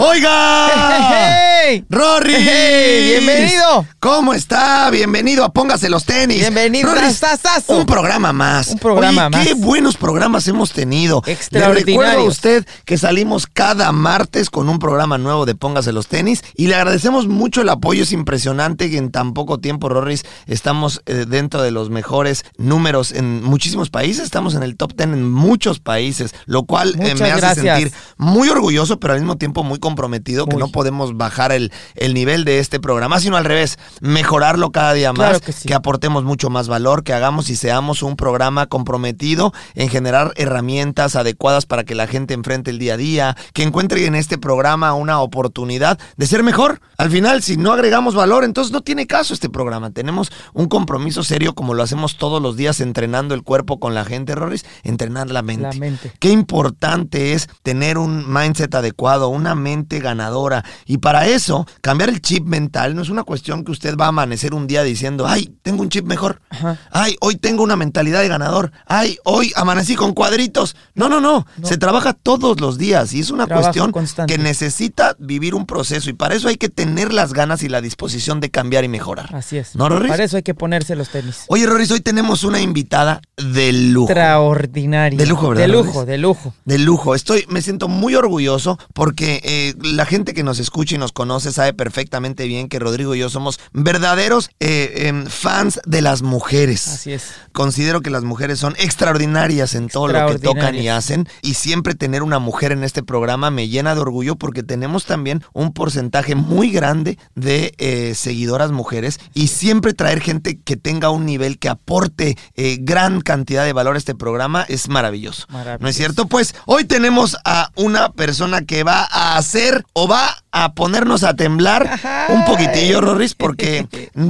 [0.00, 0.68] ¡Oiga!
[1.66, 1.84] ¡Hey!
[1.90, 2.32] ¡Rory!
[2.38, 3.16] ¡Hey!
[3.18, 3.84] ¡Bienvenido!
[3.98, 4.88] ¿Cómo está?
[4.90, 6.38] Bienvenido a Póngase los tenis.
[6.38, 7.76] Bienvenido, tazazo.
[7.78, 8.68] Un programa más.
[8.68, 9.64] Un programa Oye, Qué más.
[9.64, 11.20] buenos programas hemos tenido.
[11.26, 11.86] Le Extraordinarios.
[11.86, 16.44] recuerdo a usted que salimos cada martes con un programa nuevo de Póngase los tenis
[16.54, 18.04] y le agradecemos mucho el apoyo.
[18.04, 23.10] Es impresionante que en tan poco tiempo, Rorris, estamos eh, dentro de los mejores números
[23.10, 24.22] en muchísimos países.
[24.22, 28.48] Estamos en el top 10 en muchos países, lo cual eh, me hace sentir muy
[28.48, 32.58] orgulloso, pero al mismo tiempo muy comprometido, que no podemos bajar el, el nivel de
[32.58, 35.72] este programa, sino al revés, mejorarlo cada día más, Claro que sí.
[35.72, 41.64] aportemos mucho más valor, que hagamos y seamos un programa comprometido en generar herramientas adecuadas
[41.64, 45.20] para que la gente enfrente el día a día, que encuentre en este programa una
[45.20, 46.80] oportunidad de ser mejor.
[46.98, 49.90] Al final, si no agregamos valor, entonces no tiene caso este programa.
[49.90, 54.04] Tenemos un compromiso serio como lo hacemos todos los días entrenando el cuerpo con la
[54.04, 55.62] gente, Rorris, entrenar la mente.
[55.62, 56.12] La mente.
[56.18, 60.64] Qué importante es tener un mindset adecuado, una mente ganadora.
[60.86, 64.08] Y para eso, cambiar el chip mental no es una cuestión que usted va a
[64.08, 66.40] amanecer un día diciendo, ay, tengo un chip mejor.
[66.50, 66.78] Ajá.
[66.90, 68.72] Ay, hoy tengo una mentalidad de ganador.
[68.86, 70.76] Ay, hoy amanecí con cuadritos.
[70.94, 71.46] No, no, no.
[71.56, 71.68] No.
[71.68, 74.34] Se trabaja todos los días y es una Trabajo cuestión constante.
[74.34, 76.10] que necesita vivir un proceso.
[76.10, 79.34] Y para eso hay que tener las ganas y la disposición de cambiar y mejorar.
[79.34, 79.74] Así es.
[79.76, 80.10] ¿No, Rorris?
[80.10, 81.44] Para eso hay que ponerse los tenis.
[81.48, 84.10] Oye, Roris, hoy tenemos una invitada de lujo.
[84.10, 85.18] Extraordinario.
[85.18, 86.54] De lujo, ¿verdad, De lujo, de lujo.
[86.64, 87.14] De lujo.
[87.14, 91.52] Estoy, me siento muy orgulloso porque eh, la gente que nos escucha y nos conoce
[91.52, 96.88] sabe perfectamente bien que Rodrigo y yo somos verdaderos eh, em, fans de las mujeres.
[96.88, 97.24] Así es.
[97.52, 101.94] Considero que las mujeres son extraordinarias en todo lo que tocan y hacen y siempre
[101.94, 106.34] tener una mujer en este programa me llena de orgullo porque tenemos también un porcentaje
[106.34, 111.68] muy grande de eh, seguidoras mujeres y siempre traer gente que tenga un nivel que
[111.68, 115.46] aporte eh, gran cantidad de valor a este programa es maravilloso.
[115.48, 115.96] ¿No es Maravilloso.
[115.96, 116.26] cierto?
[116.26, 119.57] Pues hoy tenemos a una persona que va a hacer
[119.92, 120.22] o va
[120.52, 123.86] a ponernos a temblar un poquitillo, Rorris, porque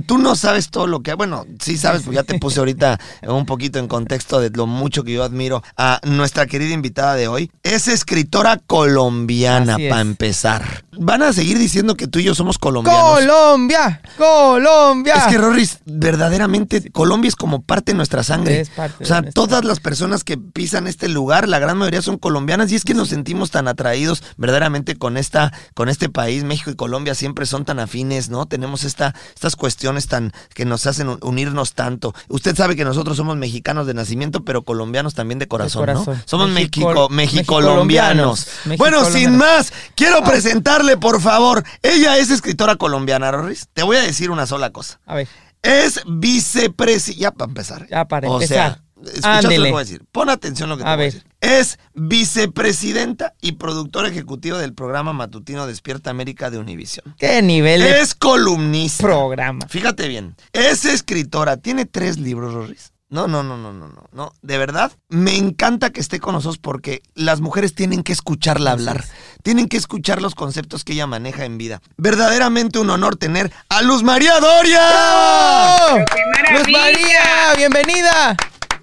[0.07, 1.15] tú no sabes todo lo que...
[1.15, 5.05] Bueno, sí sabes, porque ya te puse ahorita un poquito en contexto de lo mucho
[5.05, 7.51] que yo admiro a nuestra querida invitada de hoy.
[7.63, 9.91] Es escritora colombiana, es.
[9.91, 10.85] para empezar.
[11.01, 13.21] Van a seguir diciendo que tú y yo somos colombianos.
[13.21, 15.15] Colombia, Colombia.
[15.15, 18.61] Es que, Rorris, verdaderamente Colombia es como parte de nuestra sangre.
[18.61, 22.03] Es parte o sea, de todas las personas que pisan este lugar, la gran mayoría
[22.03, 26.45] son colombianas y es que nos sentimos tan atraídos verdaderamente con esta, con este país.
[26.45, 28.47] México y Colombia siempre son tan afines, ¿no?
[28.47, 32.15] Tenemos esta, estas cuestiones tan que nos hacen un- unirnos tanto.
[32.29, 36.17] Usted sabe que nosotros somos mexicanos de nacimiento, pero colombianos también de corazón, corazón.
[36.17, 36.23] ¿no?
[36.27, 38.47] Somos México, mexicolombianos.
[38.67, 38.79] mexicolombianos.
[38.79, 41.65] Bueno, sin más, quiero presentarle, por favor.
[41.83, 43.69] Ella es escritora colombiana, Rorris.
[43.73, 45.01] Te voy a decir una sola cosa.
[45.07, 45.29] A ver,
[45.63, 47.21] Es vicepresidenta.
[47.21, 47.87] Ya para empezar.
[47.91, 48.57] Ya para o empezar.
[48.57, 49.71] Sea, escuchaste lo que Ándele.
[49.71, 50.05] voy a decir.
[50.13, 51.13] Pon atención a lo que te A voy a ver.
[51.15, 51.29] decir.
[51.41, 57.15] Es vicepresidenta y productora ejecutiva del programa matutino Despierta América de Univisión.
[57.19, 59.03] qué nivel de Es columnista.
[59.05, 59.67] programa.
[59.69, 60.35] Fíjate bien.
[60.53, 61.57] Es escritora.
[61.59, 62.93] Tiene tres libros, Rorris.
[63.11, 64.33] No, no, no, no, no, no, no.
[64.43, 69.03] De verdad, me encanta que esté con nosotros porque las mujeres tienen que escucharla hablar.
[69.43, 71.81] Tienen que escuchar los conceptos que ella maneja en vida.
[71.97, 76.05] Verdaderamente un honor tener a Luz María Doria.
[76.49, 76.69] ¡Qué Luz!
[76.71, 78.37] María, bienvenida.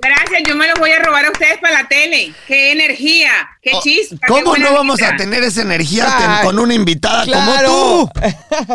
[0.05, 2.31] Gracias, yo me los voy a robar a ustedes para la tele.
[2.45, 3.54] ¡Qué energía!
[3.65, 4.27] ¡Qué Oh, chispa!
[4.27, 6.05] ¿Cómo no vamos a tener esa energía
[6.37, 7.67] Ay, con una invitada Claro.
[7.67, 8.21] como tú?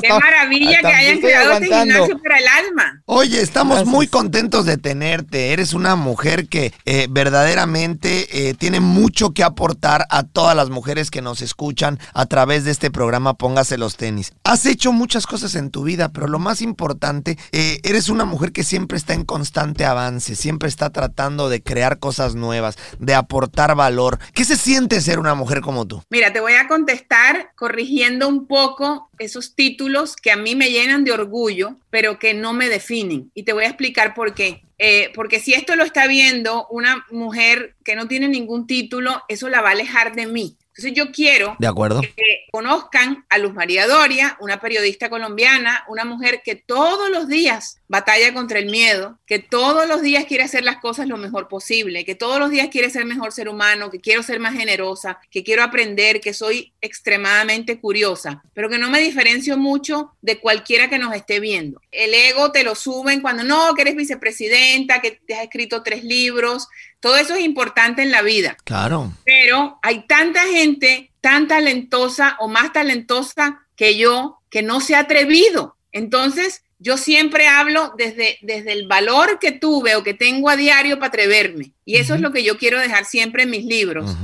[0.02, 3.00] ¡Qué maravilla que hayan creado este gimnasio para el alma!
[3.06, 3.94] Oye, estamos Gracias.
[3.94, 5.52] muy contentos de tenerte.
[5.52, 11.12] Eres una mujer que eh, verdaderamente eh, tiene mucho que aportar a todas las mujeres
[11.12, 14.32] que nos escuchan a través de este programa Póngase los tenis.
[14.43, 18.50] Has hecho muchas cosas en tu vida, pero lo más importante, eh, eres una mujer
[18.50, 23.76] que siempre está en constante avance, siempre está tratando de crear cosas nuevas, de aportar
[23.76, 24.19] valor.
[24.34, 26.03] ¿Qué se siente ser una mujer como tú?
[26.11, 31.05] Mira, te voy a contestar corrigiendo un poco esos títulos que a mí me llenan
[31.05, 33.31] de orgullo, pero que no me definen.
[33.35, 34.62] Y te voy a explicar por qué.
[34.79, 39.50] Eh, porque si esto lo está viendo una mujer que no tiene ningún título, eso
[39.50, 40.56] la va a alejar de mí.
[40.81, 42.00] Entonces yo quiero ¿De acuerdo?
[42.00, 47.81] que conozcan a Luz María Doria, una periodista colombiana, una mujer que todos los días
[47.87, 52.05] batalla contra el miedo, que todos los días quiere hacer las cosas lo mejor posible,
[52.05, 55.43] que todos los días quiere ser mejor ser humano, que quiero ser más generosa, que
[55.44, 60.99] quiero aprender, que soy extremadamente curiosa, pero que no me diferencio mucho de cualquiera que
[60.99, 61.81] nos esté viendo.
[61.91, 66.05] El ego te lo suben cuando no, que eres vicepresidenta, que te has escrito tres
[66.05, 66.69] libros,
[67.00, 68.56] todo eso es importante en la vida.
[68.64, 69.12] Claro.
[69.25, 75.00] Pero hay tanta gente tan talentosa o más talentosa que yo que no se ha
[75.00, 75.76] atrevido.
[75.93, 80.99] Entonces, yo siempre hablo desde, desde el valor que tuve o que tengo a diario
[80.99, 81.73] para atreverme.
[81.85, 84.17] Y eso es lo que yo quiero dejar siempre en mis libros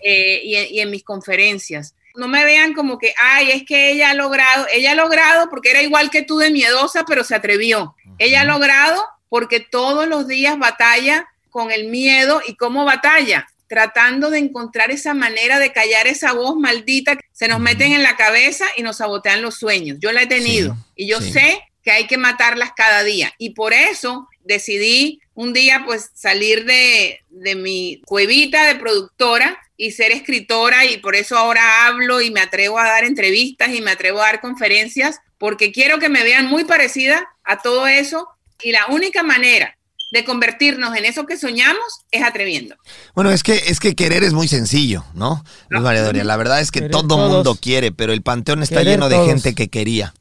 [0.00, 4.10] eh, y, y en mis conferencias no me vean como que, ay, es que ella
[4.10, 7.96] ha logrado, ella ha logrado porque era igual que tú de miedosa, pero se atrevió.
[8.18, 14.28] Ella ha logrado porque todos los días batalla con el miedo y cómo batalla, tratando
[14.28, 18.16] de encontrar esa manera de callar esa voz maldita que se nos meten en la
[18.16, 19.98] cabeza y nos sabotean los sueños.
[20.00, 23.32] Yo la he tenido y yo sé que hay que matarlas cada día.
[23.38, 29.92] Y por eso decidí un día pues salir de, de mi cuevita de productora y
[29.92, 33.92] ser escritora y por eso ahora hablo y me atrevo a dar entrevistas y me
[33.92, 38.28] atrevo a dar conferencias porque quiero que me vean muy parecida a todo eso
[38.60, 39.73] y la única manera
[40.14, 42.76] de convertirnos en eso que soñamos es atreviendo.
[43.14, 45.44] Bueno, es que es que querer es muy sencillo, ¿no?
[45.68, 49.26] María Doria, la verdad es que todo mundo quiere, pero el panteón está lleno de
[49.26, 50.14] gente que quería.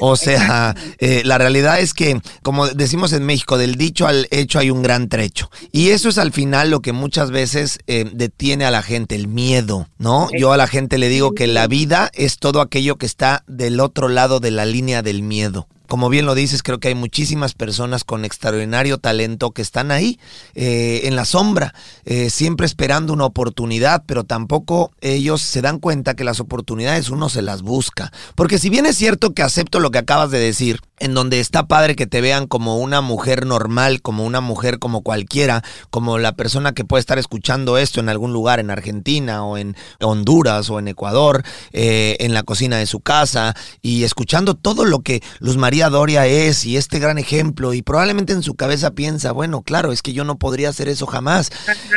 [0.00, 4.58] O sea, eh, la realidad es que, como decimos en México, del dicho al hecho
[4.58, 5.50] hay un gran trecho.
[5.70, 9.28] Y eso es al final lo que muchas veces eh, detiene a la gente, el
[9.28, 10.28] miedo, ¿no?
[10.36, 13.80] Yo a la gente le digo que la vida es todo aquello que está del
[13.80, 17.52] otro lado de la línea del miedo como bien lo dices, creo que hay muchísimas
[17.52, 20.18] personas con extraordinario talento que están ahí
[20.54, 21.74] eh, en la sombra,
[22.06, 27.28] eh, siempre esperando una oportunidad, pero tampoco ellos se dan cuenta que las oportunidades uno
[27.28, 28.10] se las busca.
[28.36, 31.66] Porque si bien es cierto que acepto lo que acabas de decir, en donde está
[31.66, 36.36] padre que te vean como una mujer normal, como una mujer como cualquiera, como la
[36.36, 40.78] persona que puede estar escuchando esto en algún lugar, en Argentina o en Honduras o
[40.78, 45.56] en Ecuador, eh, en la cocina de su casa y escuchando todo lo que Luz
[45.56, 49.90] María Doria es y este gran ejemplo y probablemente en su cabeza piensa, bueno, claro,
[49.90, 51.50] es que yo no podría hacer eso jamás.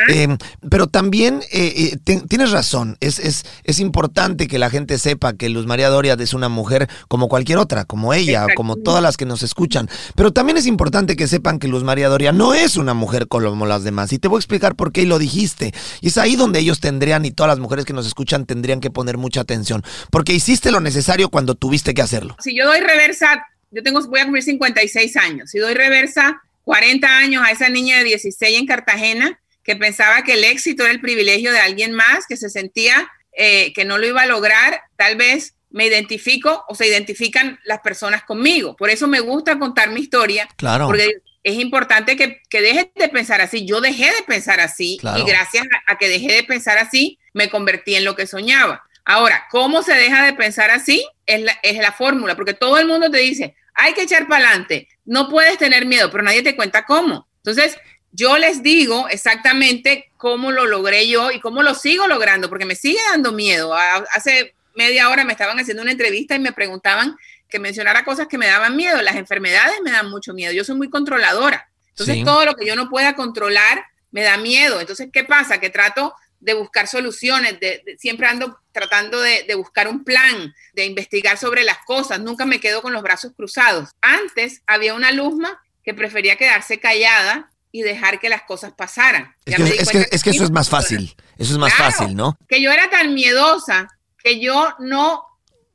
[0.08, 0.36] Eh,
[0.68, 5.66] pero también eh, tienes razón, es, es, es importante que la gente sepa que Luz
[5.66, 9.42] María Doria es una mujer como cualquier otra, como ella, como toda las que nos
[9.42, 9.88] escuchan.
[10.14, 13.66] Pero también es importante que sepan que Luz María Doria no es una mujer como
[13.66, 14.12] las demás.
[14.12, 15.72] Y te voy a explicar por qué y lo dijiste.
[16.00, 18.90] Y es ahí donde ellos tendrían, y todas las mujeres que nos escuchan tendrían que
[18.90, 19.82] poner mucha atención.
[20.10, 22.36] Porque hiciste lo necesario cuando tuviste que hacerlo.
[22.40, 25.50] Si yo doy reversa, yo tengo, voy a cumplir 56 años.
[25.50, 30.34] Si doy reversa 40 años a esa niña de 16 en Cartagena, que pensaba que
[30.34, 34.06] el éxito era el privilegio de alguien más, que se sentía eh, que no lo
[34.06, 38.74] iba a lograr, tal vez me identifico o se identifican las personas conmigo.
[38.76, 40.48] Por eso me gusta contar mi historia.
[40.56, 40.86] Claro.
[40.86, 43.66] Porque es importante que, que dejes de pensar así.
[43.66, 47.94] Yo dejé de pensar así y gracias a, que dejé de pensar así, me convertí
[47.94, 48.84] en lo que soñaba.
[49.04, 51.06] Ahora, ¿cómo se deja de pensar así?
[51.26, 54.48] Es la, es la fórmula, porque todo el mundo te dice, hay que echar para
[54.48, 57.28] adelante, no puedes tener miedo, pero nadie te cuenta cómo.
[57.44, 57.76] Entonces,
[58.12, 62.76] yo les digo exactamente cómo lo logré yo y cómo lo sigo logrando, porque me
[62.76, 63.74] sigue dando miedo.
[63.74, 67.16] Hace media hora me estaban haciendo una entrevista y me preguntaban
[67.48, 69.00] que mencionara cosas que me daban miedo.
[69.02, 70.52] Las enfermedades me dan mucho miedo.
[70.52, 71.68] Yo soy muy controladora.
[71.90, 74.80] Entonces, todo lo que yo no pueda controlar me da miedo.
[74.80, 75.58] Entonces, ¿qué pasa?
[75.58, 80.84] Que trato de buscar soluciones, de, siempre ando tratando de, de, buscar un plan, de
[80.84, 83.90] investigar sobre las cosas, nunca me quedo con los brazos cruzados.
[84.02, 89.34] Antes había una Luzma que prefería quedarse callada y dejar que las cosas pasaran.
[89.44, 92.38] Es que, es que, es que, eso es más fácil, eso es más fácil, ¿no?
[92.48, 93.88] Que yo era tan miedosa
[94.26, 95.22] que yo no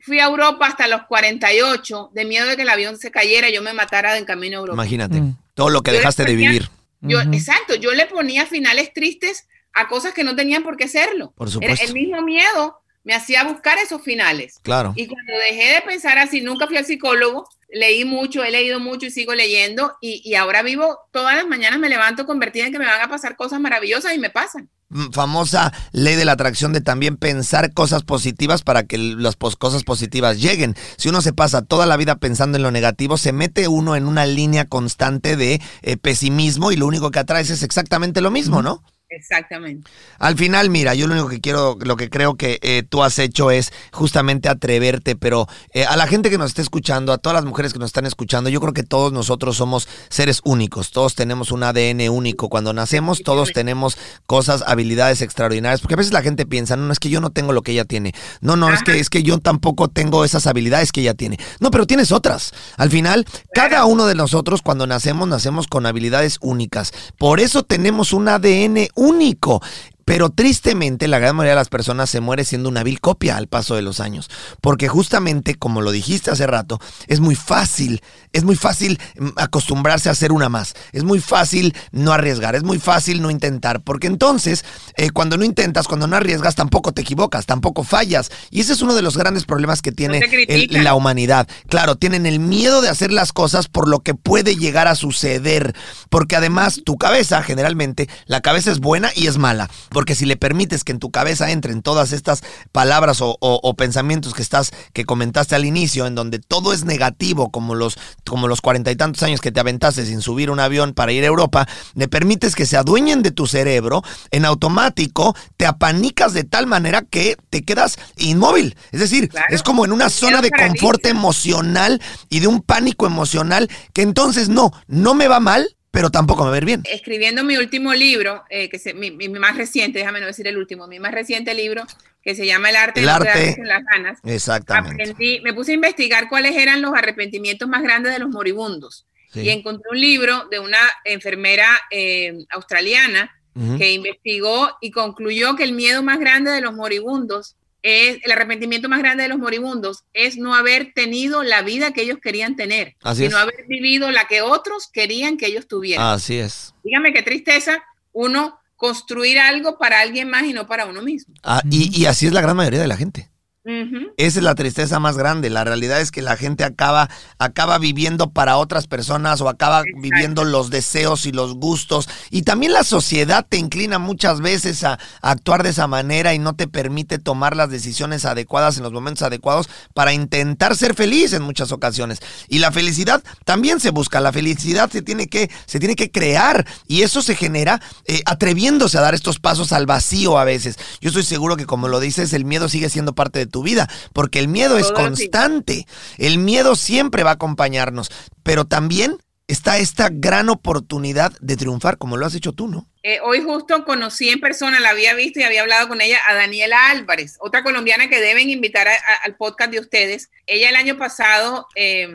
[0.02, 3.54] fui a Europa hasta los 48 de miedo de que el avión se cayera y
[3.54, 4.76] yo me matara en camino a Europa.
[4.76, 5.38] Imagínate, mm.
[5.54, 6.70] todo lo que dejaste de vivir.
[7.00, 11.32] Yo, Exacto, yo le ponía finales tristes a cosas que no tenían por qué serlo.
[11.32, 11.86] Por supuesto.
[11.86, 14.60] El mismo miedo me hacía buscar esos finales.
[14.62, 14.92] Claro.
[14.98, 19.06] Y cuando dejé de pensar así, nunca fui al psicólogo, leí mucho, he leído mucho
[19.06, 22.80] y sigo leyendo y, y ahora vivo, todas las mañanas me levanto convertida en que
[22.80, 24.70] me van a pasar cosas maravillosas y me pasan.
[24.92, 29.84] Mm, famosa ley de la atracción de también pensar cosas positivas para que las cosas
[29.86, 30.76] positivas lleguen.
[30.98, 34.06] Si uno se pasa toda la vida pensando en lo negativo, se mete uno en
[34.06, 38.62] una línea constante de eh, pesimismo y lo único que atrae es exactamente lo mismo,
[38.62, 38.84] ¿no?
[39.12, 39.92] Exactamente.
[40.20, 43.20] Al final, mira, yo lo único que quiero, lo que creo que eh, tú has
[43.20, 47.36] hecho es justamente atreverte, pero eh, a la gente que nos está escuchando, a todas
[47.36, 51.14] las mujeres que nos están escuchando, yo creo que todos nosotros somos seres únicos, todos
[51.14, 52.48] tenemos un ADN único.
[52.48, 56.94] Cuando nacemos, todos tenemos cosas, habilidades extraordinarias, porque a veces la gente piensa, no, no
[56.94, 58.14] es que yo no tengo lo que ella tiene.
[58.40, 61.38] No, no, es que, es que yo tampoco tengo esas habilidades que ella tiene.
[61.60, 62.54] No, pero tienes otras.
[62.78, 66.94] Al final, cada uno de nosotros cuando nacemos, nacemos con habilidades únicas.
[67.18, 69.62] Por eso tenemos un ADN único único
[70.06, 73.48] pero tristemente la gran mayoría de las personas se muere siendo una vil copia al
[73.48, 74.30] paso de los años.
[74.62, 78.02] Porque justamente, como lo dijiste hace rato, es muy fácil,
[78.34, 80.74] es muy fácil mm, acostumbrarse a ser una más.
[80.92, 83.82] Es muy fácil no arriesgar, es muy fácil no intentar.
[83.82, 84.66] Porque entonces,
[84.98, 88.32] eh, cuando no intentas, cuando no arriesgas, tampoco te equivocas, tampoco fallas.
[88.50, 91.48] Y ese es uno de los grandes problemas que tiene el- la humanidad.
[91.70, 95.76] Claro, tienen el miedo de hacer las cosas por lo que puede llegar a suceder.
[96.10, 99.70] Porque además tu cabeza, generalmente, la cabeza es buena y es mala.
[99.92, 103.74] Porque si le permites que en tu cabeza entren todas estas palabras o, o- o
[103.76, 108.48] pensamientos que estás, que comentaste al inicio, en donde todo es negativo, como los, como
[108.48, 111.28] los cuarenta y tantos años que te aventaste sin subir un avión para ir a
[111.28, 116.68] Europa, le permites que se adueñen de tu cerebro, en automático te apanicas de tal
[116.68, 118.76] manera que te quedas inmóvil.
[118.92, 119.48] Es decir, Claro.
[119.50, 124.48] es como en una zona de confort emocional y de un pánico emocional que entonces
[124.50, 126.84] no, no me va mal, pero tampoco me va a ir bien.
[126.90, 130.88] Escribiendo mi último libro, eh, que se- mi, más reciente, déjame no decir el último,
[130.88, 131.84] mi más reciente libro,
[132.24, 133.58] que se llama El arte El de arte.
[133.64, 134.20] las ganas.
[134.24, 135.04] Exactamente.
[135.04, 139.06] Aprendí, me puse a investigar cuáles eran los arrepentimientos más grandes de los moribundos.
[139.34, 139.42] Sí.
[139.42, 143.32] Y encontré un libro de una enfermera eh, australiana
[143.78, 148.90] que investigó y concluyó que el miedo más grande de los moribundos es, el arrepentimiento
[148.90, 152.96] más grande de los moribundos es no haber tenido la vida que ellos querían tener,
[153.02, 153.32] Así y es.
[153.32, 156.06] no haber vivido la que otros querían que ellos tuvieran.
[156.06, 156.74] Así es.
[156.84, 157.84] Dígame qué tristeza
[158.14, 161.34] uno construir algo para alguien más y no para uno mismo.
[161.44, 163.31] Ah, y, y así es la gran mayoría de la gente.
[163.64, 165.52] Esa es la tristeza más grande.
[165.52, 170.02] La realidad es que la gente acaba, acaba viviendo para otras personas o acaba Exacto.
[170.02, 172.10] viviendo los deseos y los gustos.
[172.32, 176.40] Y también la sociedad te inclina muchas veces a, a actuar de esa manera y
[176.40, 181.34] no te permite tomar las decisiones adecuadas en los momentos adecuados para intentar ser feliz
[181.34, 182.20] en muchas ocasiones.
[182.48, 184.20] Y la felicidad también se busca.
[184.22, 188.98] La felicidad se tiene que, se tiene que crear y eso se genera eh, atreviéndose
[188.98, 190.78] a dar estos pasos al vacío a veces.
[191.00, 193.88] Yo estoy seguro que como lo dices, el miedo sigue siendo parte de tu vida,
[194.14, 195.86] porque el miedo es constante.
[196.18, 198.10] El miedo siempre va a acompañarnos,
[198.44, 199.18] pero también
[199.48, 202.88] está esta gran oportunidad de triunfar, como lo has hecho tú, ¿no?
[203.04, 206.34] Eh, hoy justo conocí en persona, la había visto y había hablado con ella, a
[206.36, 210.30] Daniela Álvarez, otra colombiana que deben invitar a- a- al podcast de ustedes.
[210.48, 212.08] Ella el año pasado eh,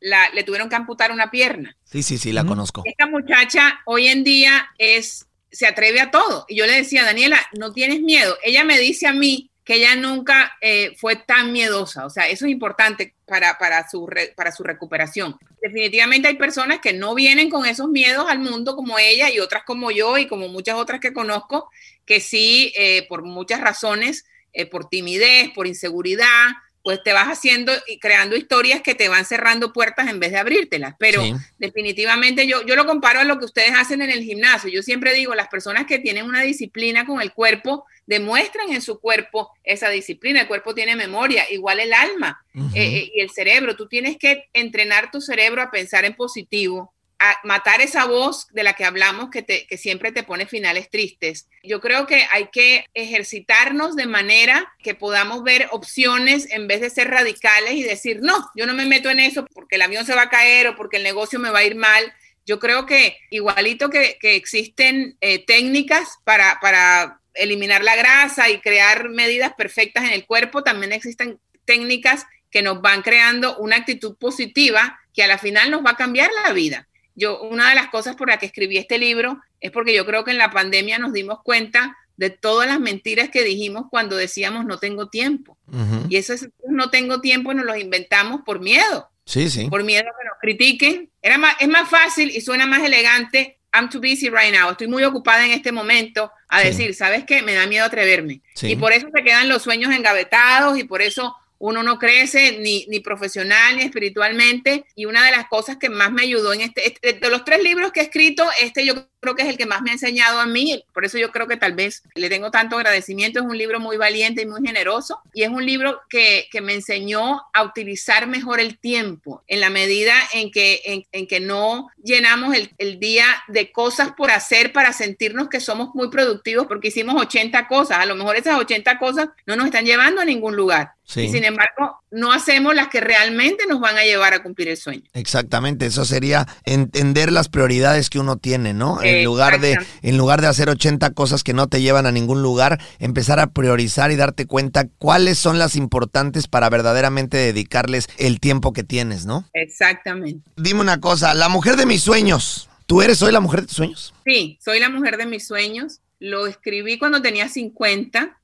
[0.00, 1.76] la- le tuvieron que amputar una pierna.
[1.84, 2.82] Sí, sí, sí, la conozco.
[2.84, 6.44] Esta muchacha hoy en día es, se atreve a todo.
[6.48, 8.36] Y yo le decía, Daniela, no tienes miedo.
[8.44, 12.06] Ella me dice a mí que ella nunca eh, fue tan miedosa.
[12.06, 15.36] O sea, eso es importante para, para, su para su recuperación.
[15.60, 19.64] Definitivamente hay personas que no vienen con esos miedos al mundo como ella y otras
[19.64, 21.68] como yo y como muchas otras que conozco,
[22.04, 26.46] que sí, eh, por muchas razones, eh, por timidez, por inseguridad,
[26.86, 30.38] pues te vas haciendo y creando historias que te van cerrando puertas en vez de
[30.38, 30.94] abrírtelas.
[31.00, 31.34] Pero Sí.
[31.58, 34.70] definitivamente yo, yo lo comparo a lo que ustedes hacen en el gimnasio.
[34.70, 39.00] Yo siempre digo, las personas que tienen una disciplina con el cuerpo demuestran en su
[39.00, 40.42] cuerpo esa disciplina.
[40.42, 43.74] El cuerpo tiene memoria, igual el alma eh, eh, y el cerebro.
[43.74, 48.62] Tú tienes que entrenar tu cerebro a pensar en positivo, a matar esa voz de
[48.62, 51.48] la que hablamos que, te, que siempre te pone finales tristes.
[51.62, 56.90] Yo creo que hay que ejercitarnos de manera que podamos ver opciones en vez de
[56.90, 60.14] ser radicales y decir, no, yo no me meto en eso porque el avión se
[60.14, 62.12] va a caer o porque el negocio me va a ir mal.
[62.44, 68.60] Yo creo que igualito que, que existen eh, técnicas para, para eliminar la grasa y
[68.60, 74.16] crear medidas perfectas en el cuerpo, también existen técnicas que nos van creando una actitud
[74.16, 76.88] positiva que a la final nos va a cambiar la vida.
[77.16, 80.22] Yo, una de las cosas por las que escribí este libro es porque yo creo
[80.24, 84.64] que en la pandemia nos dimos cuenta de todas las mentiras que dijimos cuando decíamos
[84.64, 85.58] no tengo tiempo.
[85.66, 86.06] Ujú.
[86.08, 89.68] Y eso es, no tengo tiempo, nos los inventamos por miedo, Sí, sí.
[89.68, 91.10] por miedo a que nos critiquen.
[91.20, 93.58] Era más, es más fácil y suena más elegante.
[93.74, 94.70] I'm too busy right now.
[94.70, 96.68] Estoy muy ocupada en este momento a Sí.
[96.68, 97.42] decir, ¿sabes qué?
[97.42, 98.40] Me da miedo atreverme.
[98.54, 98.68] Sí.
[98.72, 102.86] Y por eso se quedan los sueños engavetados y por eso uno no crece ni,
[102.88, 104.84] ni profesional ni espiritualmente.
[104.94, 107.62] Y una de las cosas que más me ayudó en este, este- de los tres
[107.62, 108.94] libros que he escrito, este yo
[109.26, 111.48] creo que es el que más me ha enseñado a mí, por eso yo creo
[111.48, 115.18] que tal vez le tengo tanto agradecimiento, es un libro muy valiente y muy generoso
[115.34, 119.68] y es un libro que, que me enseñó a utilizar mejor el tiempo en la
[119.68, 124.72] medida en que, en, en que no llenamos el, el, día de cosas por hacer
[124.72, 128.96] para sentirnos que somos muy productivos porque hicimos 80 cosas, a lo mejor esas 80
[128.98, 130.92] cosas no nos están llevando a ningún lugar.
[131.04, 131.22] Sí.
[131.22, 134.76] Y sin embargo, no hacemos las que realmente nos van a llevar a cumplir el
[134.76, 135.04] sueño.
[135.12, 139.00] Exactamente, eso sería entender las prioridades que uno tiene, ¿no?
[139.18, 142.42] En lugar de en lugar de hacer 80 cosas que no te llevan a ningún
[142.42, 148.40] lugar, empezar a priorizar y darte cuenta cuáles son las importantes para verdaderamente dedicarles el
[148.40, 149.48] tiempo que tienes, ¿no?
[149.52, 150.48] Exactamente.
[150.56, 152.68] Dime una cosa, la mujer de mis sueños.
[152.86, 154.14] ¿Tú eres hoy la mujer de tus sueños?
[154.24, 156.00] Sí, soy la mujer de mis sueños.
[156.20, 158.38] Lo escribí cuando tenía 50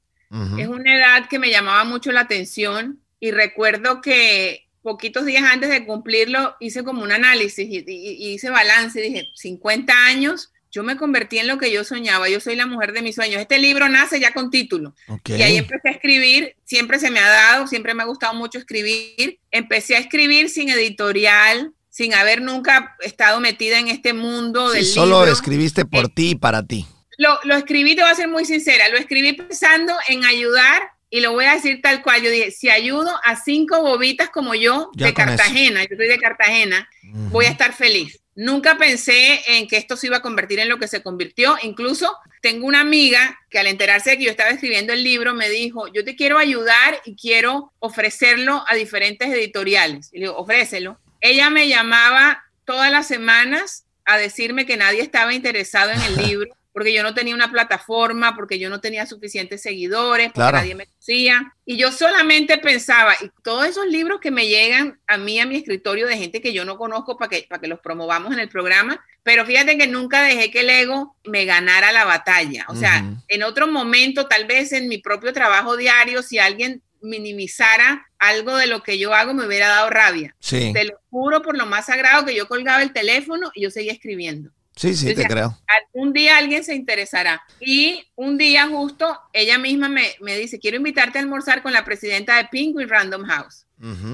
[0.58, 5.68] es una edad que me llamaba mucho la atención y recuerdo que poquitos días antes
[5.68, 10.82] de cumplirlo hice como un análisis y, y, hice balance y dije, 50 años, yo
[10.82, 13.42] me convertí en lo que yo soñaba, yo soy la mujer de mis sueños.
[13.42, 14.94] Este libro nace ya con título.
[15.06, 15.38] Okay.
[15.38, 18.58] Y ahí empecé a escribir, siempre se me ha dado, siempre me ha gustado mucho
[18.58, 19.38] escribir.
[19.50, 24.86] Empecé a escribir sin editorial, sin haber nunca estado metida en este mundo sí, del
[24.86, 25.32] solo libro.
[25.32, 26.86] escribiste por eh, ti y para ti.
[27.18, 31.20] Lo, lo, escribí, te voy a ser muy sincera, lo escribí pensando en ayudar y
[31.20, 32.22] lo voy a decir tal cual.
[32.22, 36.18] Yo dije, si ayudo a cinco bobitas como yo Ya de Cartagena, yo soy de
[36.18, 36.88] Cartagena,
[37.30, 38.21] voy a estar feliz.
[38.34, 41.56] Nunca pensé en que esto se iba a convertir en lo que se convirtió.
[41.62, 45.50] Incluso tengo una amiga que al enterarse de que yo estaba escribiendo el libro me
[45.50, 50.08] dijo, yo te quiero ayudar y quiero ofrecerlo a diferentes editoriales.
[50.12, 50.98] Y le digo, ofrécelo.
[51.20, 56.56] Ella me llamaba todas las semanas a decirme que nadie estaba interesado en el libro
[56.72, 60.58] porque yo no tenía una plataforma, porque yo no tenía suficientes seguidores, porque Claro.
[60.58, 61.54] nadie me conocía.
[61.64, 65.56] Y yo solamente pensaba, y todos esos libros que me llegan a mí, a mi
[65.56, 68.48] escritorio, de gente que yo no conozco para que, para que los promovamos en el
[68.48, 72.64] programa, pero fíjate que nunca dejé que el ego me ganara la batalla.
[72.68, 73.22] O sea, Ujú.
[73.28, 78.66] en otro momento, tal vez en mi propio trabajo diario, si alguien minimizara algo de
[78.66, 80.34] lo que yo hago, me hubiera dado rabia.
[80.38, 83.70] Sí, Te lo juro por lo más sagrado que yo colgaba el teléfono y yo
[83.70, 84.50] seguía escribiendo.
[84.76, 85.58] sí, sí, te Decía, creo.
[85.94, 87.42] Algún día alguien se interesará.
[87.60, 91.84] Y un día justo ella misma me, me dice, quiero invitarte a almorzar con la
[91.84, 93.66] presidenta de Penguin Random House,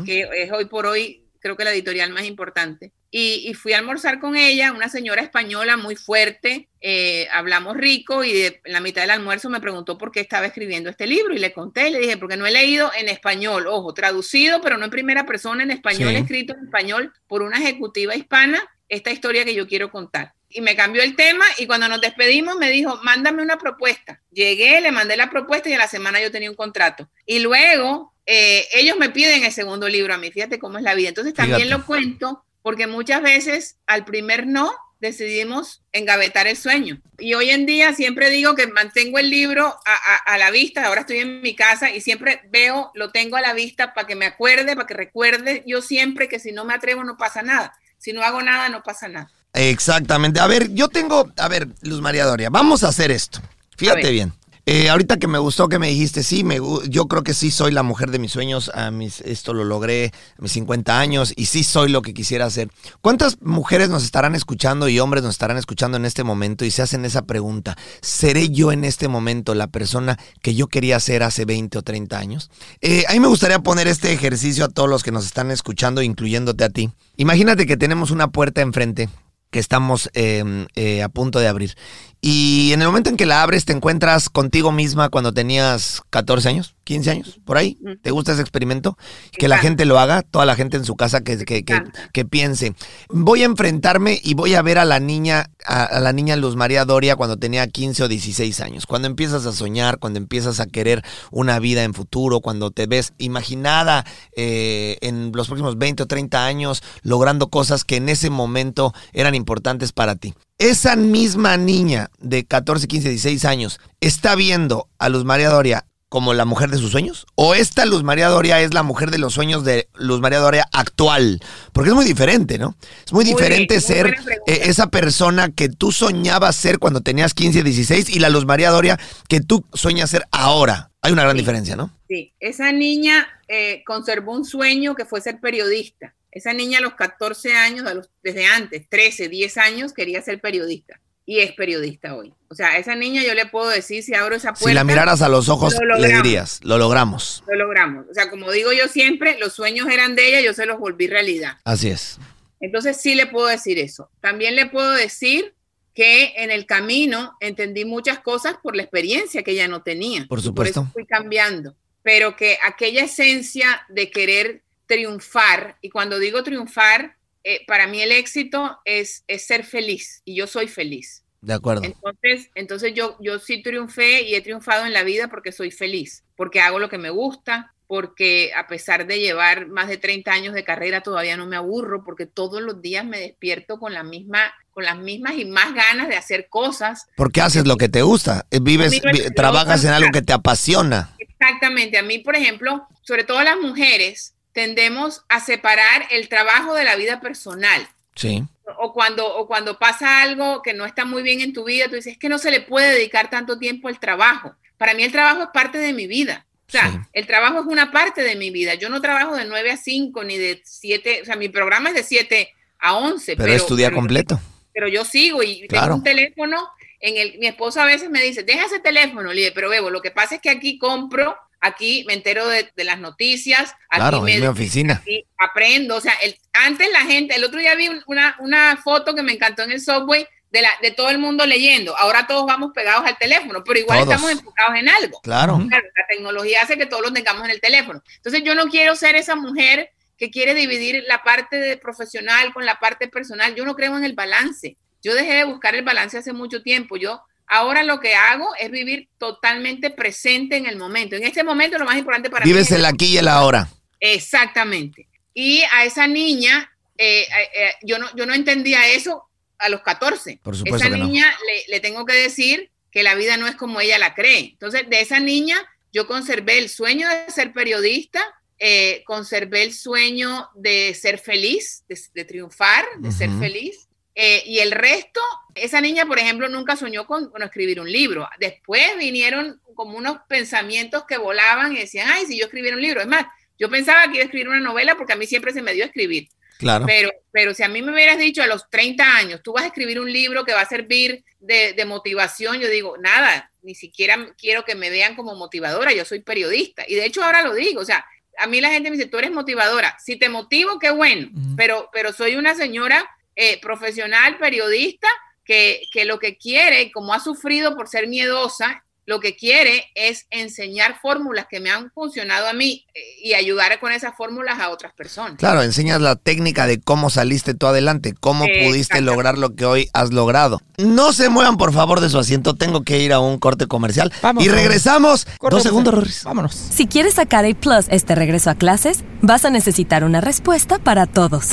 [0.04, 2.92] que es hoy por hoy creo que la editorial más importante.
[3.10, 8.22] Y, y fui a almorzar con ella, una señora española muy fuerte, eh, hablamos rico
[8.24, 11.32] y de, en la mitad del almuerzo me preguntó por qué estaba escribiendo este libro
[11.32, 14.84] y le conté, le dije, porque no he leído en español, ojo, traducido, pero no
[14.86, 16.16] en primera persona, en español, Sí.
[16.16, 20.34] escrito en español por una ejecutiva hispana, esta historia que yo quiero contar.
[20.50, 24.22] Y me cambió el tema y cuando nos despedimos me dijo, mándame una propuesta.
[24.30, 27.10] Llegué, le mandé la propuesta y a la semana yo tenía un contrato.
[27.26, 30.94] Y luego eh, ellos me piden el segundo libro a mí, fíjate cómo es la
[30.94, 31.10] vida.
[31.10, 31.78] Entonces también Fíjate.
[31.80, 37.00] lo cuento porque muchas veces al primer no decidimos engavetar el sueño.
[37.18, 40.84] Y hoy en día siempre digo que mantengo el libro a, a- a la vista,
[40.84, 44.16] ahora estoy en mi casa y siempre veo, lo tengo a la vista para que
[44.16, 47.74] me acuerde, para que recuerde yo siempre que si no me atrevo no pasa nada.
[47.96, 49.30] Si no hago nada, no pasa nada.
[49.54, 50.40] Exactamente.
[50.40, 53.40] A ver, yo tengo, a ver, Luz María Doria, vamos a hacer esto.
[53.76, 54.32] Fíjate bien.
[54.70, 56.58] Eh, ahorita que me gustó que me dijiste, sí, me,
[56.90, 60.12] yo creo que sí soy la mujer de mis sueños, a mis, esto lo logré
[60.38, 62.68] a mis 50 años y sí soy lo que quisiera hacer.
[63.00, 66.82] ¿Cuántas mujeres nos estarán escuchando y hombres nos estarán escuchando en este momento y se
[66.82, 67.78] hacen esa pregunta?
[68.02, 72.18] ¿Seré yo en este momento la persona que yo quería ser hace 20 o 30
[72.18, 72.50] años?
[72.82, 76.02] Eh, a mí me gustaría poner este ejercicio a todos los que nos están escuchando,
[76.02, 76.90] incluyéndote a ti.
[77.16, 79.08] Imagínate que tenemos una puerta enfrente
[79.50, 81.74] que estamos eh, eh, a punto de abrir.
[82.20, 86.48] Y en el momento en que la abres, te encuentras contigo misma cuando tenías 14
[86.48, 87.78] años, 15 años, por ahí.
[88.02, 88.98] ¿Te gusta ese experimento?
[89.30, 92.74] Que la gente lo haga, toda la gente en su casa que, que, que, piense.
[93.08, 96.56] Voy a enfrentarme y voy a ver a la niña, a, a la niña Luz
[96.56, 98.86] María Doria cuando tenía 15 o 16 años.
[98.86, 103.12] Cuando empiezas a soñar, cuando empiezas a querer una vida en futuro, cuando te ves
[103.18, 108.92] imaginada eh, en los próximos 20 o 30 años logrando cosas que en ese momento
[109.12, 110.34] eran importantes para ti.
[110.58, 116.32] Esa misma niña de 14, 15, 16 años está viendo a Luz María Doria como
[116.32, 117.26] la mujer de sus sueños?
[117.34, 120.66] ¿O esta Luz María Doria es la mujer de los sueños de Luz María Doria
[120.72, 121.40] actual?
[121.72, 122.74] Porque es muy diferente, ¿no?
[123.04, 127.34] Es muy Muy diferente bien, ser eh, esa persona que tú soñabas ser cuando tenías
[127.34, 128.98] 15, 16 y la Luz María Doria
[129.28, 130.90] que tú sueñas ser ahora.
[131.02, 131.40] Hay una gran Sí.
[131.42, 131.90] diferencia, ¿no?
[132.08, 136.14] Sí, esa niña eh, conservó un sueño que fue ser periodista.
[136.32, 140.40] Esa niña a los 14 años, a los- desde antes, 13, 10 años, quería ser
[140.40, 141.00] periodista.
[141.24, 142.32] Y es periodista hoy.
[142.48, 144.84] O sea, a esa niña yo le puedo decir, si abro esa puerta, Si la
[144.84, 147.42] miraras a los ojos, lo le dirías, lo logramos.
[147.46, 148.06] lo logramos.
[148.10, 151.06] O sea, como digo yo siempre, los sueños eran de ella, yo se los volví
[151.06, 151.58] realidad.
[151.64, 152.18] Así es.
[152.60, 154.10] Entonces sí le puedo decir eso.
[154.20, 155.54] También le puedo decir
[155.94, 160.24] que en el camino entendí muchas cosas por la experiencia que ella no tenía.
[160.28, 160.80] Por supuesto.
[160.80, 161.74] eso fui cambiando.
[162.02, 168.10] Pero que aquella esencia de querer triunfar, y cuando digo triunfar, eh, para mí el
[168.10, 171.22] éxito es, es ser feliz, y yo soy feliz.
[171.40, 171.84] De acuerdo.
[171.84, 176.24] Entonces, entonces yo, yo sí triunfé y he triunfado en la vida porque soy feliz,
[176.34, 180.54] porque hago lo que me gusta, porque a pesar de llevar más de 30 años
[180.54, 184.52] de carrera todavía no me aburro, porque todos los días me despierto con la misma,
[184.72, 187.06] con las mismas y más ganas de hacer cosas.
[187.16, 188.46] Porque haces lo que te gusta.
[188.50, 189.00] Eh, Vives,
[189.34, 191.14] trabajas en algo que te apasiona.
[191.18, 191.98] Exactamente.
[191.98, 196.96] A mí, por ejemplo, sobre todo las mujeres, tendemos a separar el trabajo de la
[196.96, 197.86] vida personal.
[198.16, 198.42] Sí.
[198.80, 201.94] o cuando, o cuando pasa algo que no está muy bien en tu vida, tú
[201.94, 204.54] dices, es que no se le puede dedicar tanto tiempo al trabajo.
[204.76, 206.44] Para mí el trabajo es parte de mi vida.
[206.66, 206.98] O sea, Sí.
[207.12, 208.74] el trabajo es una parte de mi vida.
[208.74, 211.94] Yo no trabajo de 9 a 5 ni de 7, o sea, mi programa es
[211.94, 213.36] de 7 a 11.
[213.36, 214.40] Pero, es tu día pero- completo.
[214.74, 215.84] Pero yo sigo y Claro.
[215.86, 216.68] tengo un teléfono
[217.00, 219.88] en el, mi esposo a veces me dice, deja ese teléfono, le digo, pero Bebo,
[219.90, 224.00] lo que pasa es que aquí compro, aquí me entero de, de las noticias, aquí
[224.00, 225.02] Claro, me es mi oficina.
[225.06, 225.96] y aprendo.
[225.96, 229.22] O sea, el, antes la gente, el otro día vi un- una, una foto que
[229.22, 231.96] me encantó en el subway de, la, de todo el mundo leyendo.
[231.98, 234.14] Ahora todos vamos pegados al teléfono, pero igual Todos.
[234.14, 235.20] estamos enfocados en algo.
[235.20, 235.58] Claro.
[235.68, 238.02] Claro, la tecnología hace que todos lo tengamos en el teléfono.
[238.16, 242.64] Entonces yo no quiero ser esa mujer que quiere dividir la parte de profesional con
[242.66, 243.54] la parte personal.
[243.54, 244.76] Yo no creo en el balance.
[245.02, 246.96] Yo dejé de buscar el balance hace mucho tiempo.
[246.96, 251.16] Yo ahora lo que hago es vivir totalmente presente en el momento.
[251.16, 253.68] En este momento lo más importante para mí Vives es el aquí y el ahora.
[254.00, 255.08] Exactamente.
[255.34, 259.24] Y a esa niña, eh, eh, eh, yo, no, yo no entendía eso
[259.58, 260.40] a los 14.
[260.42, 261.06] Por supuesto esa que no.
[261.06, 264.50] niña le, le tengo que decir que la vida no es como ella la cree.
[264.52, 265.56] Entonces, de esa niña
[265.92, 268.20] yo conservé el sueño de ser periodista,
[268.58, 273.40] eh, conservé el sueño de ser feliz, de, de triunfar, de ser Ujú.
[273.40, 273.87] feliz.
[274.20, 275.20] Eh, y el resto,
[275.54, 278.28] esa niña, por ejemplo, nunca soñó con, con escribir un libro.
[278.40, 283.00] Después vinieron como unos pensamientos que volaban y decían, ay, si yo escribiera un libro.
[283.00, 283.26] Es más,
[283.56, 285.84] yo pensaba que iba a escribir una novela porque a mí siempre se me dio
[285.84, 286.26] escribir.
[286.58, 286.84] Claro.
[286.84, 289.68] Pero, pero si a mí me hubieras dicho a los 30 años, tú vas a
[289.68, 294.34] escribir un libro que va a servir de, de motivación, yo digo, nada, ni siquiera
[294.36, 296.82] quiero que me vean como motivadora, yo soy periodista.
[296.88, 298.04] Y de hecho ahora lo digo, o sea,
[298.36, 299.96] a mí la gente me dice, tú eres motivadora.
[300.04, 303.08] Si te motivo, qué bueno, pero, pero soy una señora
[303.40, 305.06] eh, profesional, periodista,
[305.44, 310.26] que, que lo que quiere, como ha sufrido por ser miedosa, lo que quiere es
[310.30, 314.70] enseñar fórmulas que me han funcionado a mí eh, y ayudar con esas fórmulas a
[314.70, 315.36] otras personas.
[315.38, 319.10] Claro, enseñas la técnica de cómo saliste tú adelante, cómo pudiste Exactamente.
[319.10, 320.60] lograr lo que hoy has logrado.
[320.76, 324.12] No se muevan por favor de su asiento, tengo que ir a un corte comercial.
[324.20, 325.26] Vamos, y regresamos.
[325.38, 326.24] Corte, Dos segundos, Rorris.
[326.24, 326.54] Vámonos.
[326.54, 331.06] Si quieres sacar A Plus este regreso a clases, vas a necesitar una respuesta para
[331.06, 331.52] todos.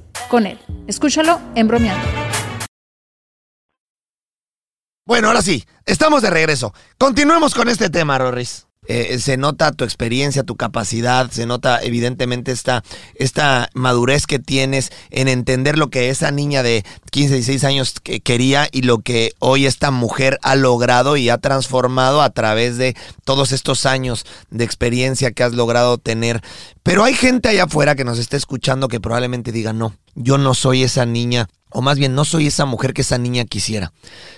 [0.29, 0.59] con él.
[0.87, 2.07] Escúchalo en bromeando.
[5.05, 6.73] Bueno, ahora sí, estamos de regreso.
[6.97, 8.67] Continuemos con este tema, Rorris.
[8.87, 14.91] Eh, se nota tu experiencia, tu capacidad, se nota evidentemente esta, esta madurez que tienes
[15.11, 19.67] en entender lo que esa niña de 15, 16 años quería y lo que hoy
[19.67, 25.31] esta mujer ha logrado y ha transformado a través de todos estos años de experiencia
[25.31, 26.41] que has logrado tener.
[26.81, 30.53] Pero hay gente allá afuera que nos está escuchando que probablemente diga, no, yo no
[30.53, 33.93] soy esa niña o más bien no soy esa mujer que esa niña quisiera.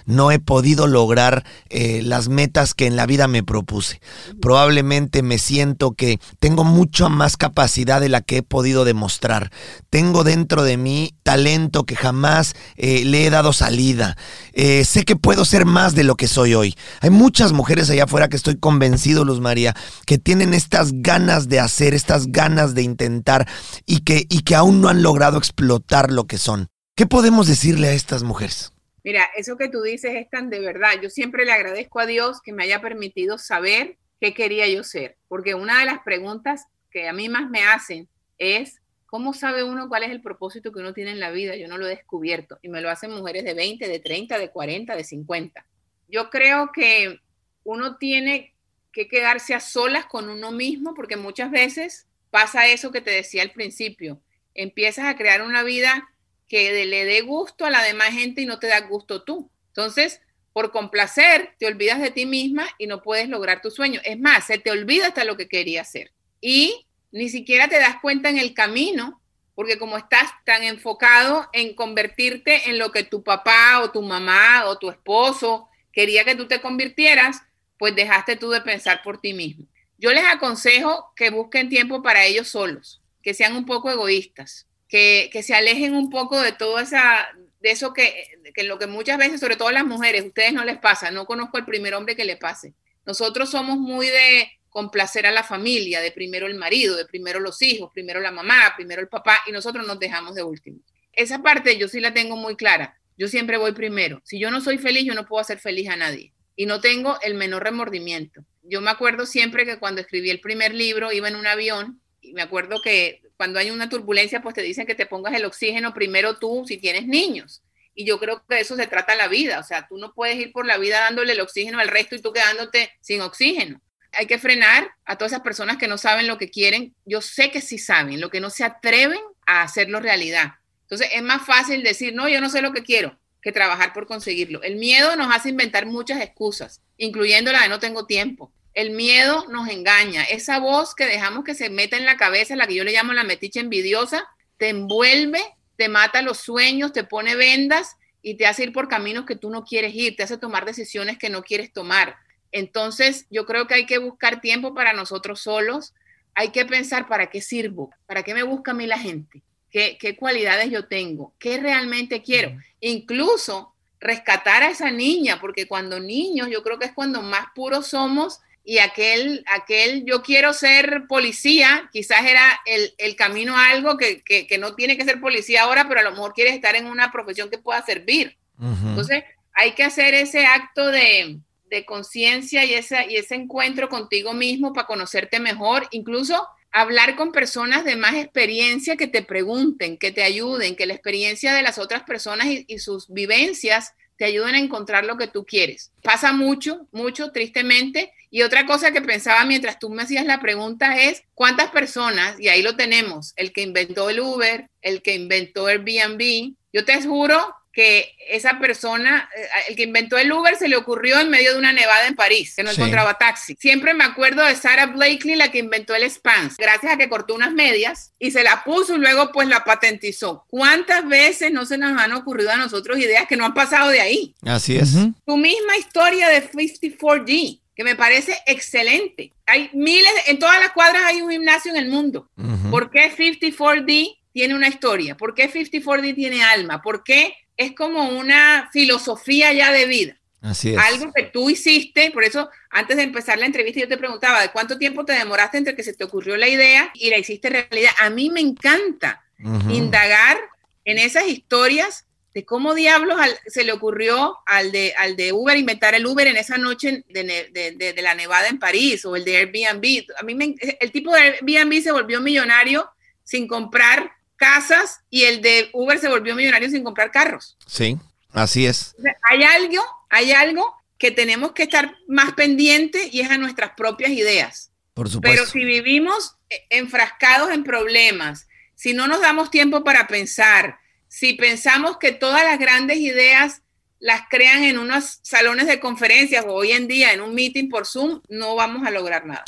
[0.06, 4.02] No he podido lograr eh, las metas que en la vida me propuse.
[4.40, 9.52] Probablemente me siento que tengo mucha más capacidad de la que he podido demostrar.
[9.90, 14.16] Tengo dentro de mí talento que jamás eh, le he dado salida.
[14.54, 16.76] Eh, sé que puedo ser más de lo que soy hoy.
[17.02, 21.60] Hay muchas mujeres allá afuera que estoy convencido, Luz María, que tienen estas ganas de
[21.60, 23.48] hacer, estas ganas de intentar
[23.88, 26.68] y que, y que aún no han logrado explotar lo que son.
[26.96, 28.74] ¿Qué podemos decirle a estas mujeres?
[29.04, 30.94] Mira, eso que tú dices es tan de verdad.
[31.02, 35.18] Yo siempre le agradezco a Dios que me haya permitido saber qué quería yo ser,
[35.28, 39.90] porque una de las preguntas que a mí más me hacen es, ¿cómo sabe uno
[39.90, 41.56] cuál es el propósito que uno tiene en la vida?
[41.58, 44.50] Yo no lo he descubierto y me lo hacen mujeres de 20, de 30, de
[44.50, 45.66] 40, de 50.
[46.08, 47.20] Yo creo que
[47.66, 48.54] uno tiene
[48.94, 53.42] que quedarse a solas con uno mismo porque muchas veces pasa eso que te decía
[53.42, 54.22] al principio.
[54.56, 56.10] Empiezas a crear una vida
[56.48, 59.50] que le dé gusto a la demás gente y no te da gusto tú.
[59.68, 60.22] Entonces,
[60.54, 64.00] por complacer, te olvidas de ti misma y no puedes lograr tu sueño.
[64.04, 66.12] Es más, se te olvida hasta lo que quería hacer.
[66.42, 69.20] Y ni siquiera te das cuenta en el camino,
[69.56, 74.66] porque como estás tan enfocado en convertirte en lo que tu papá o tu mamá
[74.66, 77.42] o tu esposo quería que tú te convirtieras,
[77.78, 79.66] pues dejaste tú de pensar por ti mismo.
[79.98, 85.32] Yo les aconsejo que busquen tiempo para ellos solos, que sean un poco egoístas, que,
[85.44, 87.30] se alejen un poco de todo esa,
[87.62, 90.78] de eso que, que lo que muchas veces, sobre todo las mujeres, ustedes no les
[90.78, 92.76] pasa, no conozco el primer hombre que le pase.
[93.06, 97.62] Nosotros somos muy de complacer a la familia, de primero el marido, de primero los
[97.62, 100.80] hijos, primero la mamá, primero el papá, y nosotros nos dejamos de último.
[101.14, 103.00] Esa parte yo sí la tengo muy clara.
[103.18, 104.22] Yo siempre voy primero.
[104.26, 106.34] Si yo no soy feliz, yo no puedo hacer feliz a nadie.
[106.56, 108.44] Y no tengo el menor remordimiento.
[108.64, 112.02] Yo me acuerdo siempre que cuando escribí el primer libro iba en un avión
[112.34, 115.94] me acuerdo que cuando hay una turbulencia, pues te dicen que te pongas el oxígeno
[115.94, 117.64] primero tú si tienes niños.
[117.96, 119.60] Y yo creo que eso se trata la vida.
[119.60, 122.22] O sea, tú no puedes ir por la vida dándole el oxígeno al resto y
[122.22, 123.82] tú quedándote sin oxígeno.
[124.14, 126.96] Hay que frenar a todas esas personas que no saben lo que quieren.
[127.06, 130.54] Yo sé que sí saben, lo que no se atreven a hacerlo realidad.
[130.84, 134.06] Entonces es más fácil decir, no, yo no sé lo que quiero, que trabajar por
[134.06, 134.62] conseguirlo.
[134.62, 138.54] El miedo nos hace inventar muchas excusas, incluyendo la de no tengo tiempo.
[138.74, 140.24] El miedo nos engaña.
[140.24, 143.14] Esa voz que dejamos que se meta en la cabeza, la que yo le llamo
[143.14, 145.42] la metiche envidiosa, te envuelve,
[145.76, 149.50] te mata los sueños, te pone vendas y te hace ir por caminos que tú
[149.50, 152.16] no quieres ir, te hace tomar decisiones que no quieres tomar.
[152.52, 155.94] Entonces, yo creo que hay que buscar tiempo para nosotros solos.
[156.36, 159.98] Hay que pensar para qué sirvo, para qué me busca a mí la gente, qué,
[160.00, 162.58] qué cualidades yo tengo, qué realmente quiero.
[162.80, 167.88] Incluso rescatar a esa niña, porque cuando niños, yo creo que es cuando más puros
[167.88, 174.24] somos y aquel, aquel yo quiero ser policía, quizás era el, camino a algo que,
[174.58, 177.50] no tiene que ser policía ahora, pero a lo mejor quieres estar en una profesión
[177.50, 178.38] que pueda servir.
[178.60, 179.24] Entonces,
[179.54, 181.40] hay que hacer ese acto de,
[181.88, 187.96] conciencia y, y ese encuentro contigo mismo para conocerte mejor, incluso hablar con personas de
[187.96, 192.46] más experiencia que te pregunten, que te ayuden, que la experiencia de las otras personas
[192.46, 195.92] y, y sus vivencias te ayuden a encontrar lo que tú quieres.
[196.02, 200.98] Pasa mucho, mucho, tristemente, y otra cosa que pensaba mientras tú me hacías la pregunta
[200.98, 205.68] es, ¿cuántas personas, y ahí lo tenemos, el que inventó el Uber, el que inventó
[205.68, 210.76] Airbnb, yo te juro que esa persona, eh, el que inventó el Uber, se le
[210.76, 212.76] ocurrió en medio de una nevada en París, que no Sí.
[212.80, 213.58] encontraba taxi.
[213.60, 217.34] Siempre me acuerdo de Sarah Blakely, la que inventó el Spans, gracias a que cortó
[217.34, 220.46] unas medias y se la puso y luego pues la patentizó.
[220.50, 224.02] ¿Cuántas veces no se nos han ocurrido a nosotros ideas que no han pasado de
[224.02, 224.36] ahí?
[224.46, 224.92] Así es.
[225.26, 229.34] Tu misma historia de 54D, que me parece excelente.
[229.48, 232.30] Hay miles, en todas las cuadras hay un gimnasio en el mundo.
[232.70, 235.16] ¿Por qué 54D tiene una historia?
[235.18, 236.82] ¿Por qué 54D tiene alma?
[236.82, 240.18] ¿Por qué es como una filosofía ya de vida?
[240.42, 240.78] Así es.
[240.78, 244.50] Algo que tú hiciste, por eso antes de empezar la entrevista yo te preguntaba de
[244.52, 247.92] cuánto tiempo te demoraste entre que se te ocurrió la idea y la hiciste realidad.
[248.02, 249.24] A mí me encanta
[249.70, 250.38] indagar
[250.86, 255.56] en esas historias de cómo diablos al- se le ocurrió al de, al de Uber
[255.56, 259.24] inventar el Uber en esa noche de- de- de la nevada en París o el
[259.24, 260.06] de Airbnb.
[260.20, 262.90] A mí me- el tipo de Airbnb se volvió millonario
[263.24, 264.12] sin comprar
[264.44, 267.58] casas y el de Uber se volvió millonario sin comprar carros.
[267.66, 267.98] Sí,
[268.34, 268.94] así es.
[269.00, 273.38] O sea, hay algo, hay algo que tenemos que estar más pendientes y es a
[273.38, 274.72] nuestras propias ideas.
[274.94, 275.46] Por Pero supuesto.
[275.46, 280.78] si vivimos eh, enfrascados en problemas, si no nos damos tiempo para pensar,
[281.08, 283.62] si pensamos que todas las grandes ideas
[284.00, 287.88] las crean en unos salones de conferencias o hoy en día en un meeting por
[287.88, 289.46] Zoom, no vamos a lograr nada.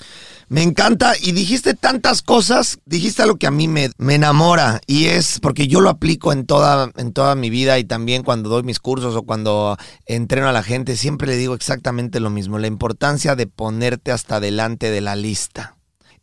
[0.47, 5.05] Me encanta y dijiste tantas cosas, dijiste algo que a mí me, me enamora y
[5.05, 8.61] es porque yo lo aplico en toda, en toda mi vida y también cuando doy
[8.61, 12.67] mis cursos o cuando entreno a la gente, siempre le digo exactamente lo mismo, la
[12.67, 15.74] importancia de ponerte hasta delante de la lista.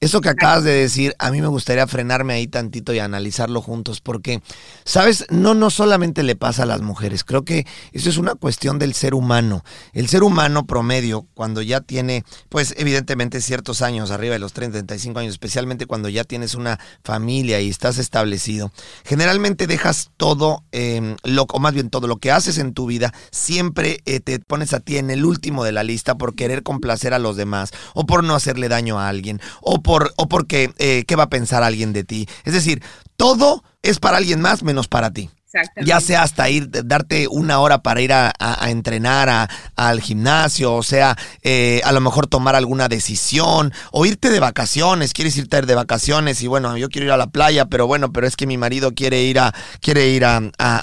[0.02, 4.00] Eso que acabas de decir, a mí me gustaría frenarme ahí tantito y analizarlo juntos,
[4.00, 4.42] porque,
[4.84, 8.80] sabes, no, no solamente le pasa a las mujeres, creo que eso es una cuestión
[8.80, 9.64] del ser humano.
[9.92, 14.78] El ser humano promedio, cuando ya tiene, pues evidentemente ciertos años, arriba de los 30,
[14.78, 18.72] 35 años, especialmente cuando ya tienes una familia y estás establecido,
[19.04, 23.14] generalmente dejas todo, eh, lo, o más bien todo lo que haces en tu vida,
[23.30, 27.14] siempre eh, te pones a ti en el último de la lista por querer complacer
[27.14, 31.04] a los demás, o por no hacerle daño a alguien, o por o porque eh,
[31.06, 32.28] qué va a pensar alguien de ti.
[32.44, 32.82] Es decir,
[33.16, 35.30] todo es para alguien más menos para ti.
[35.84, 40.00] Ya sea hasta ir, darte una hora para ir a, a- a entrenar a- al
[40.00, 45.36] gimnasio, o sea, eh, a lo mejor tomar alguna decisión, o irte de vacaciones, quieres
[45.36, 48.34] irte de vacaciones y bueno, yo quiero ir a la playa, pero bueno, pero es
[48.34, 49.52] que mi marido quiere ir a,
[49.82, 50.40] quiere ir a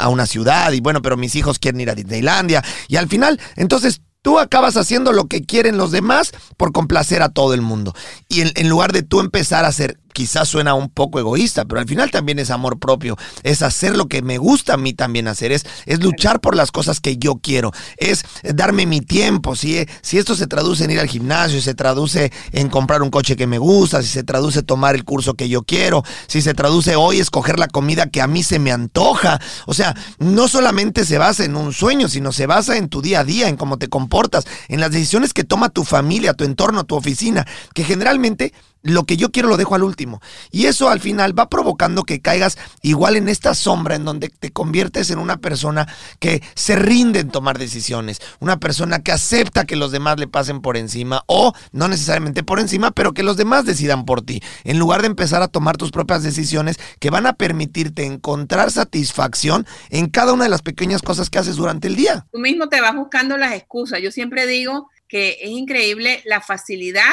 [0.08, 4.02] una ciudad y bueno, pero mis hijos quieren ir a Disneylandia y al final, entonces
[4.22, 7.94] Tú acabas haciendo lo que quieren los demás por complacer a todo el mundo.
[8.28, 11.88] Y en, lugar de tú empezar a hacer, quizás suena un poco egoísta, pero al
[11.88, 13.16] final también es amor propio.
[13.44, 15.54] Es hacer lo que me gusta a mí también hacer.
[15.54, 17.72] Es, es luchar por las cosas que yo quiero.
[17.96, 19.56] Es darme mi tiempo.
[19.56, 23.38] Si, si esto se traduce en ir al gimnasio, se traduce en comprar un coche
[23.38, 26.98] que me gusta, si se traduce tomar el curso que yo quiero, si se traduce
[26.98, 29.40] hoy escoger la comida que a mí se me antoja.
[29.68, 33.22] O sea, no solamente se basa en un sueño, sino se basa en tu día
[33.22, 36.84] a día, en cómo te comportas, en las decisiones que toma tu familia, tu entorno,
[36.84, 38.52] tu oficina, que generalmente
[38.82, 40.22] lo que yo quiero lo dejo al último.
[40.52, 44.52] Y eso al final va provocando que caigas igual en esta sombra en donde te
[44.52, 45.88] conviertes en una persona
[46.20, 50.62] que se rinde en tomar decisiones, una persona que acepta que los demás le pasen
[50.62, 54.80] por encima o no necesariamente por encima, pero que los demás decidan por ti, en
[54.80, 60.08] lugar de empezar a tomar tus propias decisiones que van a permitirte encontrar satisfacción en
[60.08, 62.26] cada una de las pequeñas cosas que haces durante el día.
[62.32, 64.02] Tú mismo te vas buscando las excusas.
[64.02, 67.04] Yo siempre digo que es increíble la facilidad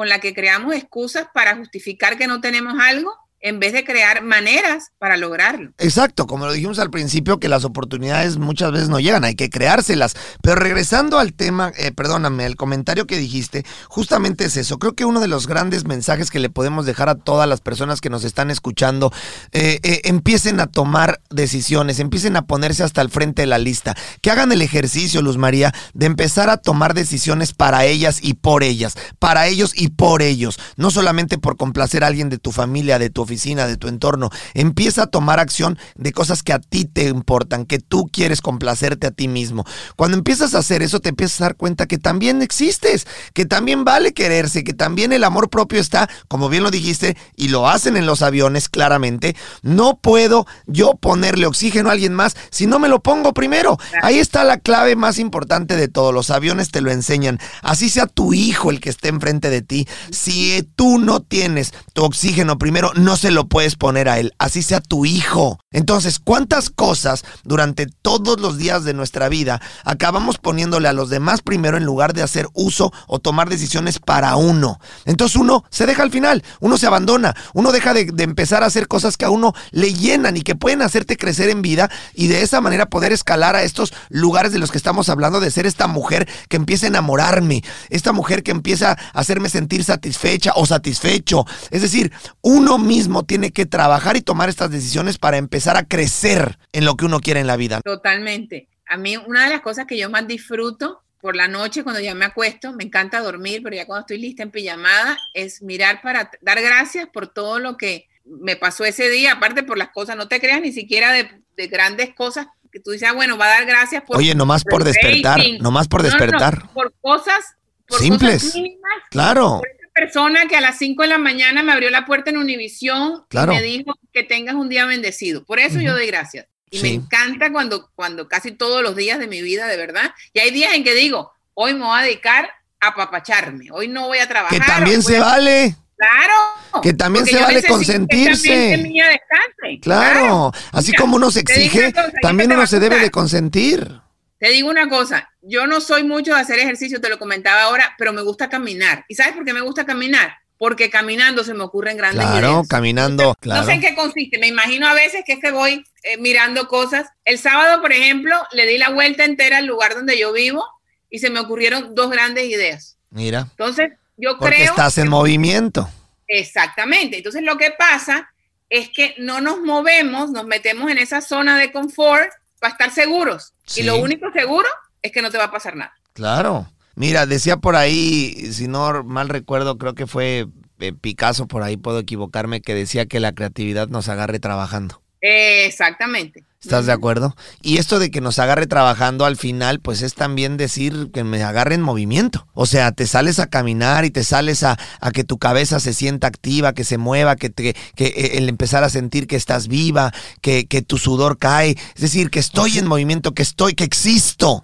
[0.00, 4.22] con la que creamos excusas para justificar que no tenemos algo en vez de crear
[4.22, 5.72] maneras para lograrlo.
[5.78, 9.48] Exacto, como lo dijimos al principio, que las oportunidades muchas veces no llegan, hay que
[9.48, 10.14] creárselas.
[10.42, 14.78] Pero regresando al tema, eh, perdóname, el comentario que dijiste, justamente es eso.
[14.78, 18.00] Creo que uno de los grandes mensajes que le podemos dejar a todas las personas
[18.00, 19.12] que nos están escuchando,
[19.52, 23.96] eh, eh, empiecen a tomar decisiones, empiecen a ponerse hasta el frente de la lista,
[24.20, 28.62] que hagan el ejercicio, Luz María, de empezar a tomar decisiones para ellas y por
[28.62, 32.98] ellas, para ellos y por ellos, no solamente por complacer a alguien de tu familia,
[32.98, 34.30] de tu oficina, de tu entorno.
[34.54, 39.06] Empieza a tomar acción de cosas que a ti te importan, que tú quieres complacerte
[39.06, 39.64] a ti mismo.
[39.96, 43.84] Cuando empiezas a hacer eso, te empiezas a dar cuenta que también existes, que también
[43.84, 47.96] vale quererse, que también el amor propio está, como bien lo dijiste, y lo hacen
[47.96, 49.36] en los aviones claramente.
[49.62, 53.78] No puedo yo ponerle oxígeno a alguien más si no me lo pongo primero.
[54.02, 56.10] Ahí está la clave más importante de todo.
[56.10, 57.38] Los aviones te lo enseñan.
[57.62, 59.86] Así sea tu hijo el que esté enfrente de ti.
[60.10, 64.62] Si tú no tienes tu oxígeno primero, no se lo puedes poner a él, así
[64.62, 65.58] sea tu hijo.
[65.70, 71.42] Entonces, ¿cuántas cosas durante todos los días de nuestra vida acabamos poniéndole a los demás
[71.42, 74.80] primero en lugar de hacer uso o tomar decisiones para uno?
[75.04, 78.66] Entonces uno se deja al final, uno se abandona, uno deja de, de empezar a
[78.66, 82.28] hacer cosas que a uno le llenan y que pueden hacerte crecer en vida y
[82.28, 85.66] de esa manera poder escalar a estos lugares de los que estamos hablando, de ser
[85.66, 90.64] esta mujer que empieza a enamorarme, esta mujer que empieza a hacerme sentir satisfecha o
[90.64, 91.44] satisfecho.
[91.70, 96.58] Es decir, uno mismo tiene que trabajar y tomar estas decisiones para empezar a crecer
[96.72, 97.80] en lo que uno quiere en la vida.
[97.82, 98.68] Totalmente.
[98.86, 102.14] A mí una de las cosas que yo más disfruto por la noche cuando ya
[102.14, 106.30] me acuesto, me encanta dormir, pero ya cuando estoy lista en pijamada, es mirar para
[106.40, 110.28] dar gracias por todo lo que me pasó ese día, aparte por las cosas, no
[110.28, 113.48] te creas ni siquiera de, de grandes cosas que tú dices, ah, bueno, va a
[113.48, 114.16] dar gracias por...
[114.16, 116.70] Oye, nomás por despertar, nomás por No, no, no, despertar.
[116.72, 117.56] por cosas,
[117.86, 118.42] por Simples.
[118.42, 118.92] cosas mínimas.
[119.10, 119.58] Claro.
[119.58, 123.24] Por persona que a las 5 de la mañana me abrió la puerta en Univisión
[123.28, 123.52] Claro.
[123.52, 125.44] y me dijo que tengas un día bendecido.
[125.44, 126.46] Por eso yo doy gracias.
[126.70, 130.12] Y me encanta cuando, cuando casi todos los días de mi vida, de verdad.
[130.32, 132.48] Y hay días en que digo, hoy me voy a dedicar
[132.80, 133.66] a papacharme.
[133.72, 134.58] Hoy no voy a trabajar.
[134.58, 135.76] Que también se a- vale.
[135.96, 136.80] Claro.
[136.82, 138.78] Que también se vale que consentirse.
[138.78, 139.80] mía descanse.
[139.82, 140.50] Claro.
[140.72, 144.00] Así Mira, como uno se exige, una cosa, ¿y también uno se debe de consentir.
[144.40, 147.94] Te digo una cosa, yo no soy mucho de hacer ejercicio, te lo comentaba ahora,
[147.98, 149.04] pero me gusta caminar.
[149.06, 150.32] ¿Y sabes por qué me gusta caminar?
[150.56, 152.68] Porque caminando se me ocurren grandes Claro, ideas.
[152.68, 153.34] caminando.
[153.40, 153.60] Claro.
[153.60, 156.68] No sé en qué consiste, me imagino a veces que es que voy eh, mirando
[156.68, 157.06] cosas.
[157.24, 160.64] El sábado, por ejemplo, le di la vuelta entera al lugar donde yo vivo
[161.10, 162.96] y se me ocurrieron dos grandes ideas.
[163.10, 163.46] Mira.
[163.50, 164.70] Entonces, yo Porque creo...
[164.70, 165.88] estás en movimiento.
[166.28, 167.18] Exactamente.
[167.18, 168.32] Entonces lo que pasa
[168.70, 172.30] es que no nos movemos, nos metemos en esa zona de confort
[172.60, 173.54] para estar seguros.
[173.66, 173.80] Sí.
[173.80, 174.68] Y lo único seguro
[175.02, 175.92] es que no te va a pasar nada.
[176.12, 176.70] Claro.
[176.94, 180.46] Mira, decía por ahí, si no mal recuerdo, creo que fue
[180.80, 185.02] eh, Picasso, por ahí puedo equivocarme, que decía que la creatividad nos agarre trabajando.
[185.20, 186.44] Exactamente.
[186.62, 187.34] ¿Estás de acuerdo?
[187.62, 191.42] Y esto de que nos agarre trabajando al final, pues es también decir que me
[191.42, 192.46] agarre en movimiento.
[192.52, 195.94] O sea, te sales a caminar y te sales a, a que tu cabeza se
[195.94, 199.68] sienta activa, que se mueva, que, te, que eh, el empezar a sentir que estás
[199.68, 201.78] viva, que, que tu sudor cae.
[201.94, 204.62] Es decir, que estoy en movimiento, que estoy, que existo.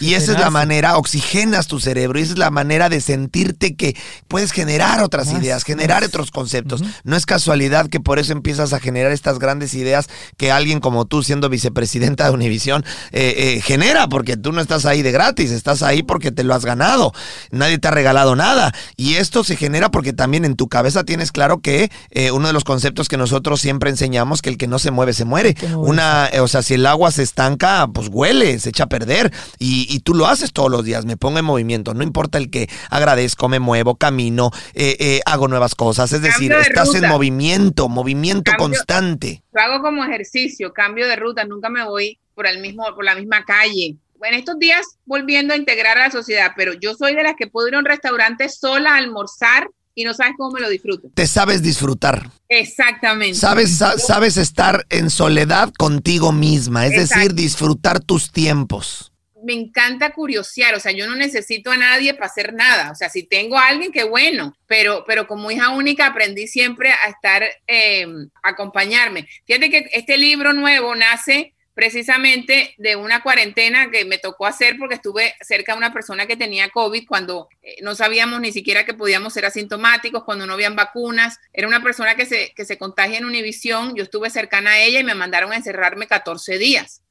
[0.00, 3.74] y esa es la manera, oxigenas tu cerebro y esa es la manera de sentirte
[3.74, 3.96] que
[4.28, 6.10] puedes generar otras Más, ideas, generar más.
[6.10, 6.82] otros conceptos.
[7.04, 11.06] No es casualidad que por eso empiezas a generar estas grandes ideas que alguien como
[11.06, 15.50] tú, siendo vicepresidenta de Univisión, eh, eh, genera, porque tú no estás ahí de gratis,
[15.52, 17.12] estás ahí porque te lo has ganado.
[17.50, 18.72] Nadie te ha regalado nada.
[18.96, 22.52] Y esto se genera porque también en tu cabeza tienes claro que eh, uno de
[22.52, 25.54] los conceptos que nosotros siempre enseñamos, que el que no se mueve, se muere.
[25.76, 29.32] Una, eh, o sea, si el agua se estanca, pues huele, se echa a perder.
[29.58, 32.50] Y, y tú lo haces todos los días, me pongo en movimiento, no importa el
[32.50, 36.12] que agradezco, me muevo, camino, eh, eh, hago nuevas cosas.
[36.12, 39.42] Es decir, de estás en movimiento, movimiento Cambio- constante.
[39.52, 43.14] Lo hago como ejercicio, cambio de ruta, nunca me voy por el mismo, por la
[43.14, 43.96] misma calle.
[44.22, 47.46] En estos días volviendo a integrar a la sociedad, pero yo soy de las que
[47.46, 51.08] puedo ir a un restaurante sola a almorzar y no sabes cómo me lo disfruto.
[51.14, 52.30] Te sabes disfrutar.
[52.48, 53.36] Exactamente.
[53.38, 59.12] Sabes, sa- sabes estar en soledad contigo misma, es decir, disfrutar tus tiempos.
[59.44, 63.08] Me encanta curiosear, o sea, yo no necesito a nadie para hacer nada, o sea,
[63.08, 67.44] si tengo a alguien, qué bueno, pero, pero como hija única aprendí siempre a estar,
[67.66, 68.06] eh,
[68.42, 69.28] acompañarme.
[69.46, 74.96] Fíjate que este libro nuevo nace precisamente de una cuarentena que me tocó hacer porque
[74.96, 78.94] estuve cerca de una persona que tenía COVID cuando eh, no sabíamos ni siquiera que
[78.94, 81.38] podíamos ser asintomáticos, cuando no habían vacunas.
[81.52, 84.98] Era una persona que se, que se contagia en Univisión, yo estuve cercana a ella
[84.98, 87.02] y me mandaron a encerrarme 14 días.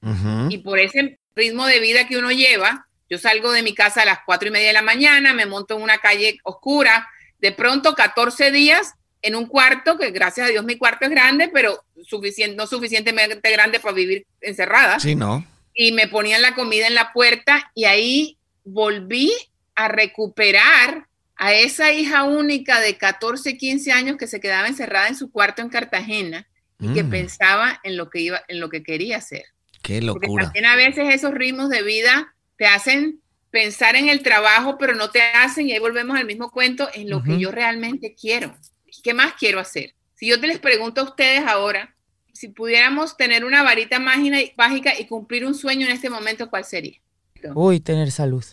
[0.49, 4.06] Y por ese ritmo de vida que uno lleva, yo salgo de mi casa a
[4.06, 7.08] las cuatro y media de la mañana, me monto en una calle oscura,
[7.40, 11.48] de pronto 14 días en un cuarto, que gracias a Dios mi cuarto es grande,
[11.48, 15.00] pero suficiente, no suficientemente grande para vivir encerrada.
[15.00, 15.46] Sí, ¿no?
[15.74, 19.32] Y me ponían la comida en la puerta y ahí volví
[19.76, 25.16] a recuperar a esa hija única de 14, 15 años que se quedaba encerrada en
[25.16, 26.48] su cuarto en Cartagena
[26.80, 27.10] y que Mm.
[27.10, 29.46] pensaba en lo que iba, en lo que quería hacer.
[29.88, 30.44] Qué Porque locura.
[30.46, 33.22] también a veces esos ritmos de vida te hacen
[33.52, 37.10] pensar en el trabajo, pero no te hacen, y ahí volvemos al mismo cuento, en
[37.10, 37.40] lo que Ujú.
[37.40, 38.54] yo realmente quiero.
[39.04, 39.94] ¿Qué más quiero hacer?
[40.16, 41.96] Si yo te les pregunto a ustedes ahora,
[42.34, 47.00] si pudiéramos tener una varita mágica y, cumplir un sueño en este momento, ¿cuál sería?
[47.56, 48.44] Uy, tener salud.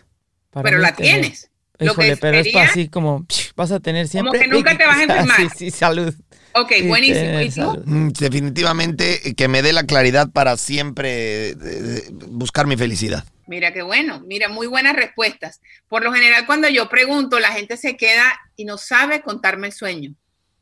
[0.51, 1.51] Para Pero la tener- tienes.
[1.79, 4.39] Lo Híjole, que pero es sería- así como psh, vas a tener siempre.
[4.39, 5.37] que nunca te vas a enfermar.
[5.37, 6.15] sí, sí, salud.
[6.57, 7.77] Ok, Sí, buenísimo.
[7.85, 13.25] Mm, Definitivamente eh, que me dé la claridad para siempre eh, eh, buscar mi felicidad.
[13.47, 15.61] Mira qué bueno, mira, muy buenas respuestas.
[15.89, 19.73] Por lo general, cuando yo pregunto, la gente se queda y no sabe contarme el
[19.73, 20.15] sueño.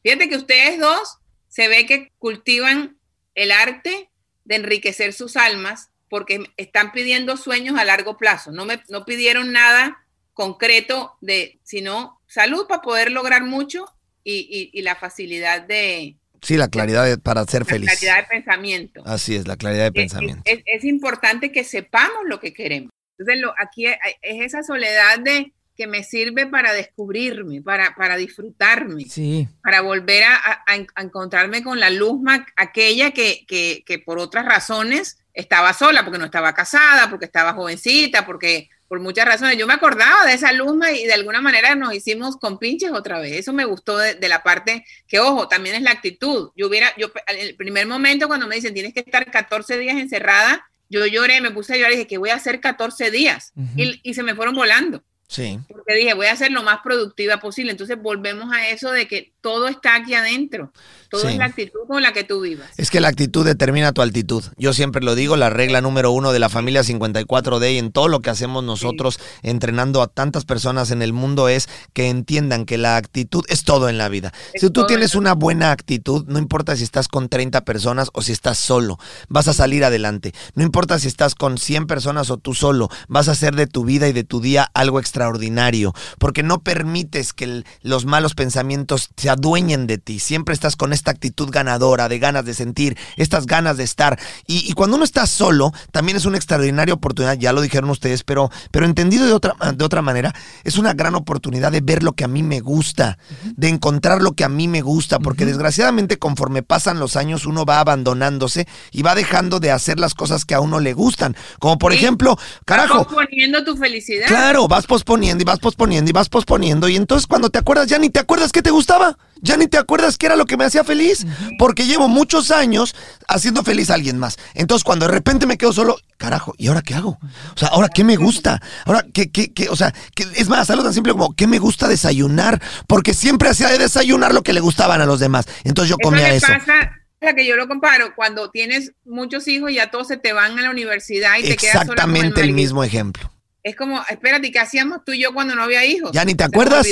[0.03, 1.19] Fíjate que ustedes dos
[1.49, 2.97] se ve que cultivan
[3.35, 4.09] el arte
[4.45, 8.51] de enriquecer sus almas porque están pidiendo sueños a largo plazo.
[8.51, 13.85] No, me, no pidieron nada concreto de, sino salud para poder lograr mucho
[14.25, 16.17] y, y, la facilidad de...
[16.41, 17.87] Sí, la claridad de, para ser feliz.
[17.87, 19.03] La claridad de pensamiento.
[19.05, 20.43] Así es, la claridad de pensamiento.
[20.45, 22.91] Es, es, importante que sepamos lo que queremos.
[23.19, 29.05] Entonces, lo, aquí es esa soledad de que me sirve para descubrirme, para, para disfrutarme,
[29.05, 29.49] sí.
[29.63, 32.21] para volver a, a, encontrarme con la luz
[32.57, 37.55] aquella que, que, que por otras razones estaba sola, porque no estaba casada, porque estaba
[37.55, 39.57] jovencita, porque por muchas razones.
[39.57, 43.21] Yo me acordaba de esa luz y de alguna manera nos hicimos con pinches otra
[43.21, 43.33] vez.
[43.33, 46.51] Eso me gustó de, la parte que, ojo, también es la actitud.
[46.57, 50.69] Yo hubiera, yo, el primer momento cuando me dicen tienes que estar 14 días encerrada,
[50.91, 53.55] yo lloré, me puse a llorar y dije que voy a hacer 14 días.
[53.79, 55.03] y, y se me fueron volando.
[55.27, 55.59] Sí.
[55.69, 57.71] Porque dije, voy a ser lo más productiva posible.
[57.71, 60.73] Entonces volvemos a eso de que todo está aquí adentro.
[61.11, 62.71] Todo es la actitud con la que tú vivas.
[62.79, 64.43] Es que la actitud determina tu altitud.
[64.57, 68.09] Yo siempre lo digo, la regla número uno de la familia 54D y en todo
[68.09, 72.79] lo que hacemos nosotros entrenando a tantas personas en el mundo es que entiendan que
[72.79, 74.33] la actitud es todo en la vida.
[74.55, 78.33] si tú tienes una buena actitud, no importa si estás con 30 personas o si
[78.33, 80.33] estás solo, vas a salir adelante.
[80.55, 83.85] No importa si estás con 100 personas o tú solo, vas a hacer de tu
[83.85, 89.29] vida y de tu día algo extraordinario, porque no permites que los malos pensamientos se
[89.33, 90.19] adueñen de ti.
[90.19, 94.19] Siempre estás con esta actitud ganadora, de ganas de sentir, estas ganas de estar.
[94.47, 98.51] Y, cuando uno está solo, también es una extraordinaria oportunidad, ya lo dijeron ustedes, pero,
[98.71, 102.25] pero entendido de otra, de otra manera, es una gran oportunidad de ver lo que
[102.25, 103.19] a mí me gusta,
[103.57, 107.65] de encontrar lo que a mí me gusta, porque desgraciadamente conforme pasan los años uno
[107.65, 111.37] va abandonándose y va dejando de hacer las cosas que a uno le gustan.
[111.59, 112.99] Como por ejemplo, carajo.
[112.99, 114.27] Vas posponiendo tu felicidad.
[114.27, 117.99] Claro, vas posponiendo y vas posponiendo y vas posponiendo y entonces cuando te acuerdas ya
[117.99, 119.17] ni te acuerdas qué te gustaba.
[119.45, 121.27] Ya ni te acuerdas qué era lo que me hacía feliz,
[121.59, 122.95] porque llevo muchos años
[123.27, 124.37] haciendo feliz a alguien más.
[124.55, 127.19] Entonces, cuando de repente me quedo solo, carajo, ¿y ahora qué hago?
[127.55, 128.63] O sea, ¿ahora qué me gusta?
[128.85, 129.69] Ahora, ¿qué, qué, qué?
[129.69, 129.93] O sea,
[130.37, 132.63] es más, algo tan simple como, ¿qué me gusta desayunar?
[132.87, 135.47] Porque siempre hacía de desayunar lo que le gustaban a los demás.
[135.65, 136.47] Entonces yo comía eso.
[136.47, 140.63] Pasa que yo lo comparo, cuando tienes muchos hijos ya todos se te van a
[140.63, 143.33] la universidad y te quedas Exactamente el, mismo ejemplo.
[143.63, 146.11] Es como, espérate, ¿qué hacíamos tú y yo cuando no había hijos?
[146.13, 146.87] Ya ni te acuerdas.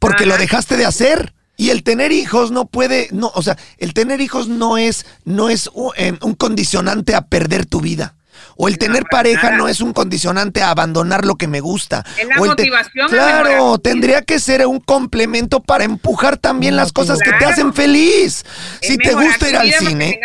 [0.00, 1.34] Porque lo dejaste de hacer.
[1.56, 5.48] Y el tener hijos no puede, no, o sea, el tener hijos no es, no
[5.48, 8.16] es un, un condicionante a perder tu vida.
[8.56, 12.04] O el tener pareja no es un condicionante a abandonar lo que me gusta.
[12.18, 13.08] Es la motivación.
[13.08, 18.44] Claro, tendría que ser un complemento para empujar también las cosas que te hacen feliz.
[18.80, 20.20] si te gusta ir al cine.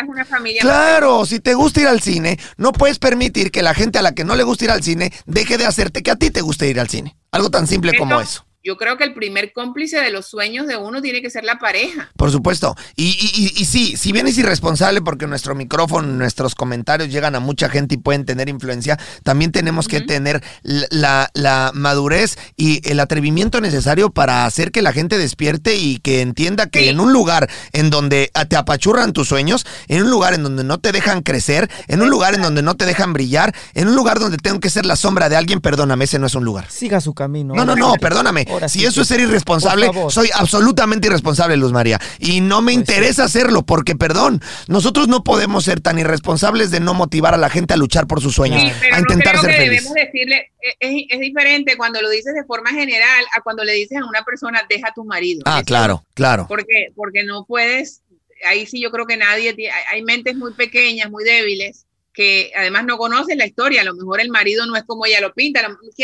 [0.59, 4.13] Claro, si te gusta ir al cine, no puedes permitir que la gente a la
[4.13, 6.67] que no le gusta ir al cine deje de hacerte que a ti te guste
[6.67, 7.15] ir al cine.
[7.31, 10.75] Algo tan simple como eso yo creo que el primer cómplice de los sueños de
[10.75, 12.11] uno tiene que ser la pareja.
[12.17, 12.75] Por supuesto.
[12.95, 17.39] Y, y, y, sí, si bien es irresponsable porque nuestro micrófono, nuestros comentarios llegan a
[17.39, 22.99] mucha gente y pueden tener influencia, también tenemos que tener la, la, madurez y el
[22.99, 27.49] atrevimiento necesario para hacer que la gente despierte y que entienda que en un lugar
[27.71, 31.69] en donde te apachurran tus sueños, en un lugar en donde no te dejan crecer,
[31.87, 34.69] en un lugar en donde no te dejan brillar, en un lugar donde tengo que
[34.69, 36.69] ser la sombra de alguien, perdóname, ese no es un lugar.
[36.69, 37.53] Siga su camino.
[37.55, 41.99] No, no, no, perdóname si eso es ser irresponsable, soy absolutamente irresponsable, Luz María.
[42.19, 46.79] Y no me pues interesa hacerlo, porque, perdón, nosotros no podemos ser tan irresponsables de
[46.79, 49.83] no motivar a la gente a luchar por sus sueños, a intentar ser feliz.
[49.83, 53.97] Debemos decirle, e, es, diferente cuando lo dices de forma general a cuando le dices
[53.97, 55.43] a una persona, deja a tu marido.
[55.45, 56.45] Ah, claro, claro.
[56.47, 58.01] Porque, porque no puedes,
[58.45, 59.55] ahí sí yo creo que nadie,
[59.91, 61.85] hay mentes muy pequeñas, muy débiles
[62.19, 65.21] que además no conoce la historia, a lo mejor el marido no es como ella
[65.21, 65.61] lo pinta.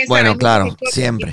[0.08, 1.30] bueno, claro, siempre.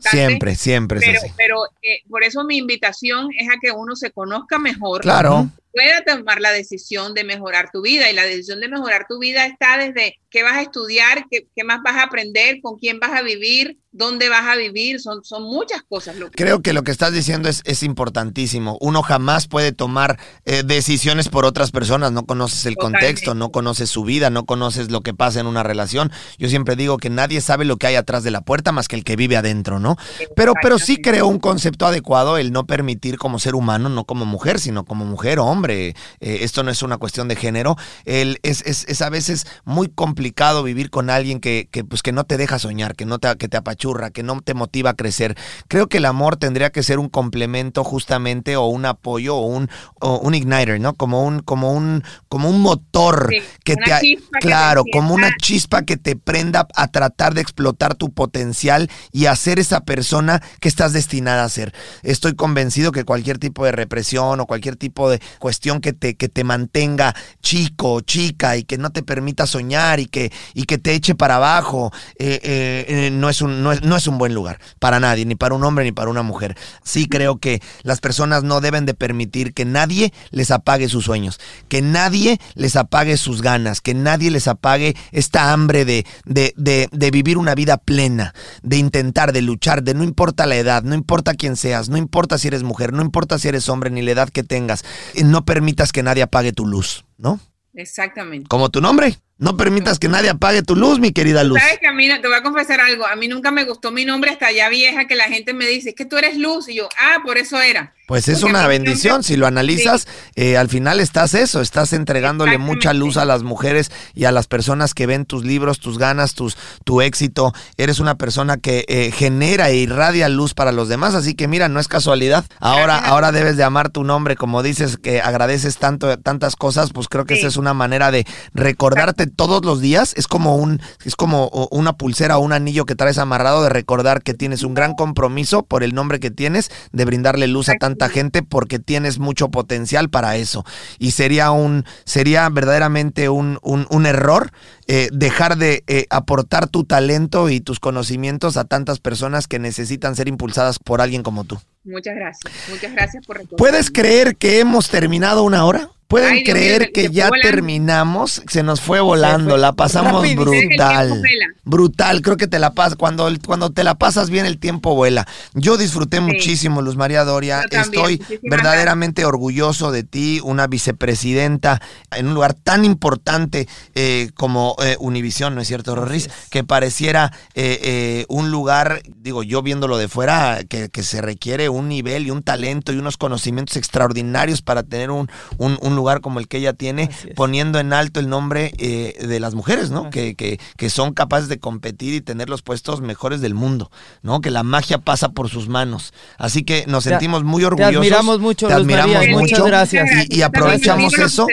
[0.00, 0.98] siempre, siempre.
[0.98, 5.02] Pero, pero eh, por eso mi invitación es a que uno se conozca mejor.
[5.02, 5.48] Claro.
[5.72, 9.46] Pueda tomar la decisión de mejorar tu vida y la decisión de mejorar tu vida
[9.46, 13.12] está desde qué vas a estudiar, qué, qué más vas a aprender, con quién vas
[13.12, 16.16] a vivir, dónde vas a vivir, son, son muchas cosas.
[16.32, 18.76] Creo que lo que estás diciendo es, es importantísimo.
[18.80, 23.90] Uno jamás puede tomar eh, decisiones por otras personas, no conoces el contexto, no conoces
[23.90, 26.12] su vida, no conoces lo que pasa en una relación.
[26.38, 28.96] Yo siempre digo que nadie sabe lo que hay atrás de la puerta más que
[28.96, 29.96] el que vive adentro, ¿no?
[30.34, 34.26] Pero, pero sí creo un concepto adecuado el no permitir como ser humano, no como
[34.26, 35.94] mujer, sino como mujer o hombre.
[36.20, 37.76] Eh, esto no es una cuestión de género.
[38.04, 42.12] El, es, es, es, a veces muy complicado vivir con alguien que, que, pues, que
[42.12, 44.94] no te deja soñar, que no te, que te apachuca que no te motiva a
[44.94, 45.36] crecer.
[45.68, 49.68] Creo que el amor tendría que ser un complemento justamente o un apoyo o un,
[50.00, 50.94] o un igniter, ¿no?
[50.94, 55.14] Como un, como un, como un motor Sí, que una te, que claro, te como
[55.14, 59.80] una chispa que te prenda a tratar de explotar tu potencial y a ser esa
[59.80, 61.74] persona que estás destinada a ser.
[62.02, 66.28] Estoy convencido que cualquier tipo de represión o cualquier tipo de cuestión que te, que
[66.28, 70.78] te mantenga chico o chica y que no te permita soñar y que, y que
[70.78, 74.18] te eche para abajo, eh, eh, eh, no, es un, no, es, no es un
[74.18, 76.56] buen lugar para nadie, ni para un hombre ni para una mujer.
[76.84, 81.40] Sí creo que las personas no deben de permitir que nadie les apague sus sueños,
[81.68, 86.88] que nadie les apague sus ganas, que nadie les apague esta hambre de, de, de,
[86.92, 90.94] de vivir una vida plena, de intentar, de luchar, de no importa la edad, no
[90.94, 94.12] importa quién seas, no importa si eres mujer, no importa si eres hombre, ni la
[94.12, 97.40] edad que tengas, eh, no permitas que nadie apague tu luz, ¿no?
[97.74, 98.48] Exactamente.
[98.48, 101.58] Como tu nombre, no permitas que nadie apague tu luz, mi querida Luz.
[101.60, 104.04] Sabes que a mí, te voy a confesar algo, a mí nunca me gustó mi
[104.04, 106.74] nombre hasta ya vieja que la gente me dice, es que tú eres Luz, y
[106.76, 107.92] yo, ah, por eso era.
[108.06, 110.08] Pues es Porque una bendición, nunca- si lo analizas, Sí.
[110.36, 114.46] eh, al final estás eso, estás entregándole mucha luz a las mujeres y a las
[114.46, 117.52] personas que ven tus libros, tus ganas, tus, tu éxito.
[117.76, 121.68] Eres una persona que eh, genera e irradia luz para los demás, así que mira,
[121.68, 122.44] no es casualidad.
[122.60, 127.08] Ahora, ahora debes de amar tu nombre, como dices que agradeces tanto, tantas cosas, pues
[127.08, 127.40] creo que Sí.
[127.40, 128.24] esa es una manera de
[128.54, 130.12] recordarte todos los días.
[130.16, 134.22] Es como un, es como una pulsera o un anillo que traes amarrado de recordar
[134.22, 138.08] que tienes un gran compromiso por el nombre que tienes, de brindarle luz a tanta
[138.08, 140.64] gente porque tienes mucho potencial para eso.
[140.98, 144.50] Y sería un, sería verdaderamente un, un- un error
[144.88, 150.14] eh, dejar de eh, aportar tu talento y tus conocimientos a tantas personas que necesitan
[150.16, 151.58] ser impulsadas por alguien como tú.
[151.84, 153.58] Muchas gracias, muchas gracias por recordarme.
[153.58, 155.90] ¿Puedes creer que hemos terminado una hora?
[156.08, 157.48] ¿Pueden Ay, creer que ya volando.
[157.48, 158.42] terminamos?
[158.48, 161.20] Se nos fue volando, fue la pasamos brutal.
[161.64, 165.26] Brutal, creo que te la pasas, cuando, cuando te la pasas bien el tiempo vuela.
[165.54, 167.64] Yo disfruté muchísimo, Luz María Doria.
[167.72, 171.82] Yo Estoy verdaderamente orgulloso de ti, una vicepresidenta
[172.12, 176.30] en un lugar tan importante eh, como eh, Univisión, ¿no es cierto, Rorris?
[176.50, 181.68] Que pareciera eh, eh, un lugar, digo, yo viéndolo de fuera, que, que se requiere
[181.68, 185.28] un nivel y un talento y unos conocimientos extraordinarios para tener un,
[185.58, 189.40] un- un lugar como el que ella tiene, poniendo en alto el nombre eh, de
[189.40, 190.10] las mujeres, ¿no?
[190.10, 193.90] Que, que, que son capaces de competir y tener los puestos mejores del mundo,
[194.22, 194.40] ¿no?
[194.40, 196.12] Que la magia pasa por sus manos.
[196.38, 197.96] Así que nos Te- sentimos muy te orgullosos.
[197.96, 199.42] admiramos mucho, Te Luz admiramos María, mucho.
[199.56, 200.08] muchas gracias.
[200.28, 201.46] Y, y aprovechamos eso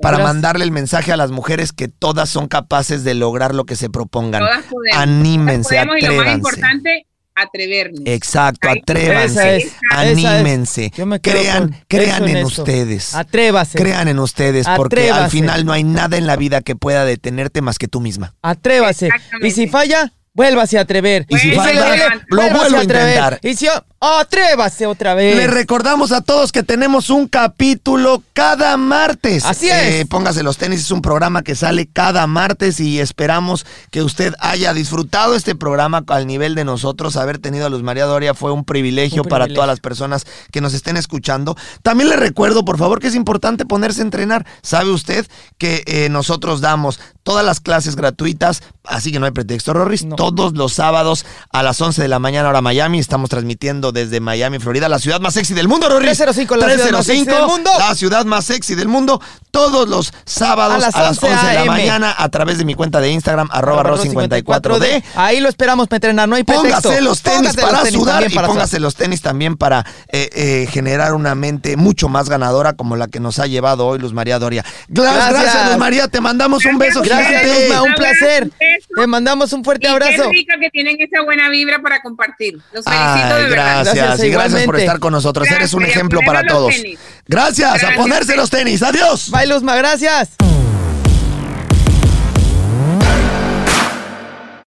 [0.00, 0.34] para Gracias.
[0.34, 3.90] mandarle el mensaje a las mujeres que todas son capaces de lograr lo que se
[3.90, 4.40] propongan.
[4.42, 4.98] Todas podemos.
[4.98, 6.36] Anímense, podemos, y lo más atrévanse.
[6.38, 7.06] importante,
[7.42, 8.00] atrevernos.
[8.04, 10.90] Exacto, atrévanse, es, anímense,
[11.22, 12.62] crean, crean en, esto.
[12.62, 13.14] ustedes.
[13.14, 13.78] Atrévase.
[13.78, 17.62] Crean en ustedes, porque al final no hay nada en la vida que pueda detenerte
[17.62, 18.34] más que tú misma.
[18.42, 19.10] Atrévase.
[19.42, 21.26] Y si falla, vuélvase a atrever.
[21.28, 23.40] Y si falla, lo vuelvo a intentar.
[23.42, 23.66] Y si
[24.00, 25.36] atrévase otra vez.
[25.36, 29.44] Les recordamos a todos que tenemos un capítulo cada martes.
[29.44, 30.06] Así Eh, es.
[30.06, 34.72] póngase los tenis, es un programa que sale cada martes y esperamos que usted haya
[34.72, 37.16] disfrutado este programa al nivel de nosotros.
[37.16, 40.60] Haber tenido a Luz María Doria fue un privilegio, Un para todas las personas que
[40.60, 41.56] nos estén escuchando.
[41.82, 44.46] También le recuerdo, por favor, que es importante ponerse a entrenar.
[44.62, 45.26] ¿Sabe usted
[45.58, 48.62] que eh, nosotros damos todas las clases gratuitas?
[48.84, 50.04] Así que no hay pretexto, Rorris.
[50.04, 50.16] No.
[50.16, 52.98] Todos los sábados a las 11 de la mañana, hora Miami.
[52.98, 56.16] Estamos transmitiendo desde Miami, Florida, la ciudad más sexy del mundo, Rorris.
[56.18, 57.70] 305, la ciudad más sexy del mundo.
[57.78, 59.20] La ciudad más sexy del mundo.
[59.50, 62.74] Todos los sábados a A las, las 11 de la mañana a través de mi
[62.74, 65.02] cuenta de Instagram, arroba Arroba ro54d.
[65.16, 66.82] Ahí lo esperamos para entrenar, no hay pretexto.
[66.82, 69.84] Póngase los tenis Póngase los para tenis sudar y para póngase los tenis también para
[70.12, 73.98] eh, eh, generar una mente mucho más ganadora como la que nos ha llevado hoy
[73.98, 74.64] Luz María Doria.
[74.88, 75.68] Gracias, Gracias.
[75.70, 76.08] Luz María.
[76.08, 77.68] Te mandamos un beso Gracias, gigante.
[77.68, 78.50] Luzma, un placer.
[78.94, 80.22] Te mandamos un fuerte Y abrazo.
[80.24, 82.54] qué rica que tienen esa buena vibra para compartir.
[82.72, 83.50] Los felicito Ay, de verdad.
[83.50, 85.48] gracias, Gracias, y gracias por estar con nosotros.
[85.50, 86.74] Eres un ejemplo para todos.
[86.74, 86.98] tenis.
[87.26, 88.82] Gracias, a ponerse los tenis.
[88.82, 89.30] Adiós.
[89.30, 90.30] Bye, Luzma, gracias.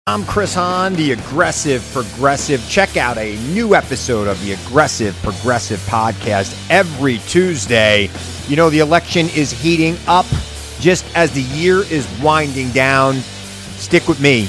[0.08, 2.64] I'm Chris Hahn, the Aggressive Progressive.
[2.68, 8.08] Check out a new episode of the Aggressive Progressive podcast every Tuesday.
[8.46, 10.26] You know, the election is heating up
[10.78, 13.16] just as the year is winding down.
[13.78, 14.48] Stick with me.